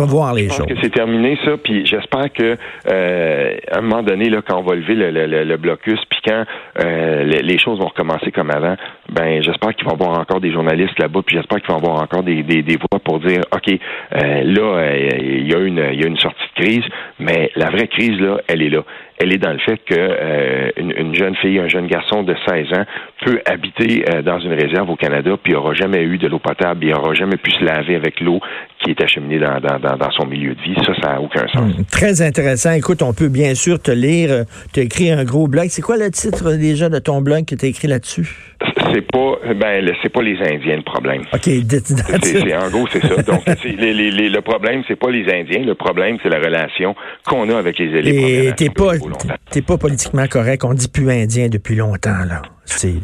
revoir 0.00 0.34
les 0.34 0.48
choses. 0.48 0.56
Je 0.56 0.62
pense 0.62 0.72
que 0.72 0.82
c'est 0.82 0.90
terminé 0.90 1.38
ça, 1.44 1.52
puis 1.56 1.86
j'espère 1.86 2.32
que 2.32 2.56
euh, 2.90 3.56
à 3.70 3.78
un 3.78 3.80
moment 3.80 4.02
donné, 4.02 4.28
là, 4.28 4.42
quand 4.44 4.58
on 4.58 4.62
va 4.62 4.74
lever 4.74 4.94
le, 4.96 5.56
blocus, 5.56 6.00
puis 6.10 6.18
quand 6.26 6.44
euh, 6.84 7.22
les, 7.24 7.58
choses 7.58 7.78
vont 7.78 7.86
recommencer 7.86 8.32
comme 8.32 8.50
avant, 8.50 8.74
ben 9.08 9.40
j'espère 9.40 9.74
qu'il 9.76 9.84
va 9.84 9.92
y 9.92 9.94
avoir 9.94 10.18
encore 10.18 10.40
des 10.40 10.52
journalistes 10.52 10.98
là-bas, 10.98 11.20
puis 11.24 11.36
j'espère 11.36 11.58
qu'il 11.60 11.68
va 11.68 11.74
y 11.74 11.78
avoir 11.78 12.02
encore 12.02 12.24
des, 12.24 12.42
des, 12.42 12.76
voix 12.76 12.98
pour 12.98 13.20
dire, 13.20 13.42
ok, 13.52 13.68
euh, 13.70 14.42
là, 14.42 14.96
il 15.20 15.48
y 15.48 15.54
a 15.54 15.58
une 15.58 15.88
il 15.92 16.00
y 16.00 16.04
a 16.04 16.08
une 16.08 16.18
sortie 16.18 16.42
de 16.56 16.64
crise, 16.64 16.84
mais 17.20 17.52
la 17.54 17.70
vraie 17.70 17.86
crise 17.86 18.18
là, 18.20 18.40
elle 18.48 18.62
est 18.62 18.70
là 18.70 18.82
elle 19.18 19.32
est 19.32 19.38
dans 19.38 19.52
le 19.52 19.58
fait 19.58 19.78
que 19.78 19.94
euh, 19.94 20.70
une, 20.76 21.14
jeune 21.14 21.34
fille, 21.36 21.58
un 21.58 21.68
jeune 21.68 21.86
garçon 21.86 22.22
de 22.22 22.34
16 22.46 22.72
ans 22.78 22.84
peut 23.24 23.40
habiter 23.46 24.04
euh, 24.08 24.22
dans 24.22 24.38
une 24.38 24.52
réserve 24.52 24.88
au 24.90 24.96
Canada, 24.96 25.32
puis 25.42 25.52
il 25.52 25.56
n'aura 25.56 25.74
jamais 25.74 26.02
eu 26.02 26.18
de 26.18 26.28
l'eau 26.28 26.38
potable, 26.38 26.84
il 26.84 26.90
n'aura 26.90 27.14
jamais 27.14 27.36
pu 27.36 27.50
se 27.50 27.64
laver 27.64 27.96
avec 27.96 28.20
l'eau 28.20 28.40
qui 28.82 28.90
est 28.90 29.02
acheminée 29.02 29.38
dans, 29.38 29.58
dans, 29.60 30.10
son 30.12 30.26
milieu 30.26 30.54
de 30.54 30.60
vie. 30.60 30.76
Ça, 30.86 30.92
ça 31.02 31.12
n'a 31.14 31.20
aucun 31.20 31.46
sens. 31.48 31.76
Hum, 31.76 31.84
très 31.90 32.22
intéressant. 32.22 32.72
Écoute, 32.72 33.02
on 33.02 33.12
peut 33.12 33.28
bien 33.28 33.54
sûr 33.54 33.80
te 33.80 33.90
lire. 33.90 34.44
Tu 34.72 34.80
as 34.80 34.82
écrit 34.84 35.10
un 35.10 35.24
gros 35.24 35.48
blog. 35.48 35.66
C'est 35.68 35.82
quoi 35.82 35.96
le 35.96 36.10
titre 36.10 36.52
déjà 36.52 36.88
de 36.88 36.98
ton 36.98 37.20
blog 37.20 37.44
que 37.44 37.56
tu 37.56 37.66
as 37.66 37.68
écrit 37.68 37.88
là-dessus? 37.88 38.28
c'est 38.92 39.02
pas 39.02 39.38
ben 39.54 39.92
c'est 40.02 40.08
pas 40.08 40.22
les 40.22 40.38
Indiens 40.38 40.76
le 40.76 40.82
problème. 40.82 41.22
OK, 41.32 41.42
c'est 41.42 42.56
en 42.56 42.70
gros 42.70 42.86
c'est 42.90 43.00
ça. 43.00 43.22
Donc 43.22 43.44
les, 43.64 43.92
les, 43.92 44.28
le 44.28 44.40
problème 44.40 44.82
c'est 44.88 44.96
pas 44.96 45.10
les 45.10 45.24
Indiens, 45.32 45.64
le 45.64 45.74
problème 45.74 46.18
c'est 46.22 46.28
la 46.28 46.38
relation 46.38 46.94
qu'on 47.26 47.48
a 47.50 47.56
avec 47.56 47.78
les 47.78 47.86
élèves. 47.86 48.48
Et 48.48 48.52
t'es 48.56 48.70
pas 48.70 48.92
t'es 49.50 49.62
pas 49.62 49.78
politiquement 49.78 50.26
correct, 50.26 50.64
on 50.64 50.74
dit 50.74 50.88
plus 50.88 51.10
Indien 51.10 51.48
depuis 51.48 51.76
longtemps 51.76 52.24
là. 52.28 52.42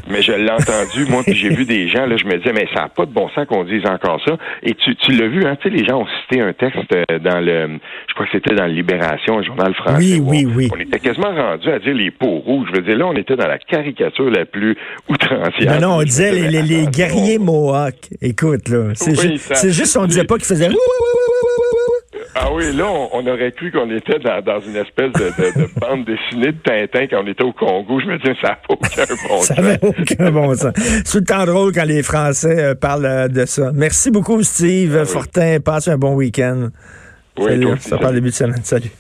Mais 0.09 0.23
je 0.23 0.33
l'ai 0.33 0.51
entendu, 0.51 1.07
moi, 1.09 1.23
puis 1.25 1.35
j'ai 1.35 1.49
vu 1.49 1.65
des 1.65 1.89
gens, 1.89 2.07
là, 2.07 2.17
je 2.17 2.25
me 2.25 2.37
disais, 2.37 2.53
mais 2.53 2.67
ça 2.75 2.83
n'a 2.83 2.89
pas 2.89 3.07
de 3.07 3.13
bon 3.13 3.29
sens 3.31 3.47
qu'on 3.47 3.65
dise 3.65 3.85
encore 3.87 4.21
ça. 4.25 4.37
Et 4.63 4.75
tu, 4.75 4.95
tu 4.97 5.13
l'as 5.13 5.27
vu, 5.27 5.45
hein, 5.45 5.57
tu 5.61 5.69
sais, 5.69 5.75
les 5.75 5.85
gens 5.87 6.03
ont 6.03 6.07
cité 6.23 6.41
un 6.43 6.53
texte 6.53 6.79
euh, 6.95 7.19
dans 7.19 7.41
le, 7.41 7.79
je 8.09 8.15
crois 8.15 8.27
que 8.27 8.33
c'était 8.33 8.55
dans 8.55 8.67
Libération, 8.67 9.39
un 9.39 9.43
journal 9.43 9.75
français. 9.75 9.97
Oui, 9.97 10.21
oui, 10.23 10.47
oui. 10.47 10.71
On 10.73 10.79
était 10.79 11.01
quasiment 11.01 11.35
rendu 11.35 11.69
à 11.71 11.79
dire 11.79 11.95
les 11.95 12.11
peaux 12.11 12.39
rouges. 12.39 12.69
Je 12.73 12.77
veux 12.77 12.87
dire, 12.87 12.97
là, 12.97 13.07
on 13.07 13.17
était 13.17 13.37
dans 13.37 13.49
la 13.49 13.59
caricature 13.59 14.31
la 14.31 14.45
plus 14.45 14.77
outrancière. 15.09 15.81
Non, 15.81 15.89
non, 15.89 15.97
on 15.99 16.03
disait 16.03 16.31
les, 16.33 16.63
les, 16.63 16.87
guerriers 16.87 17.39
Mohawks. 17.39 18.11
Écoute, 18.21 18.69
là, 18.69 18.93
c'est 18.95 19.73
juste, 19.73 19.97
on 19.97 20.07
disait 20.07 20.25
pas 20.25 20.37
qu'ils 20.37 20.47
faisaient 20.47 20.69
ah 22.37 22.53
oui, 22.53 22.75
là, 22.75 22.87
on, 23.13 23.27
aurait 23.27 23.53
cru 23.53 23.71
qu'on 23.71 23.89
était 23.91 24.19
dans, 24.19 24.61
une 24.61 24.77
espèce 24.77 25.13
de, 25.13 25.31
bande 25.81 26.05
dessinée 26.05 26.53
de 26.53 26.59
Tintin 26.59 27.07
quand 27.09 27.23
on 27.23 27.27
était 27.27 27.45
au 27.45 27.53
Congo. 27.53 28.01
Je 28.01 28.07
me 28.07 28.19
dis, 28.19 28.41
ça 28.41 28.49
n'a 28.49 28.59
aucun 28.69 29.05
bon 29.29 29.41
sens. 29.41 29.47
Ça 29.47 29.63
n'a 29.63 29.77
aucun 29.83 30.31
bon 30.31 30.55
sens. 30.55 30.73
C'est 30.77 31.13
tout 31.13 31.19
le 31.19 31.25
temps 31.25 31.45
drôle 31.45 31.73
quand 31.73 31.85
les 31.85 32.03
Français 32.03 32.59
euh, 32.59 32.75
parlent 32.75 33.07
euh, 33.07 33.29
de 33.29 33.45
ça. 33.47 33.71
Merci 33.73 34.11
beaucoup, 34.11 34.43
Steve 34.43 34.99
ah 35.01 35.05
Fortin. 35.05 35.59
Passe 35.65 35.89
un 35.89 35.97
bon 35.97 36.15
week-end. 36.15 36.71
Oui, 37.39 37.51
Salut. 37.51 37.79
Ça 37.79 37.99
parle 37.99 38.15
début 38.15 38.31
de 38.31 38.35
semaine. 38.35 38.63
Salut. 38.65 38.91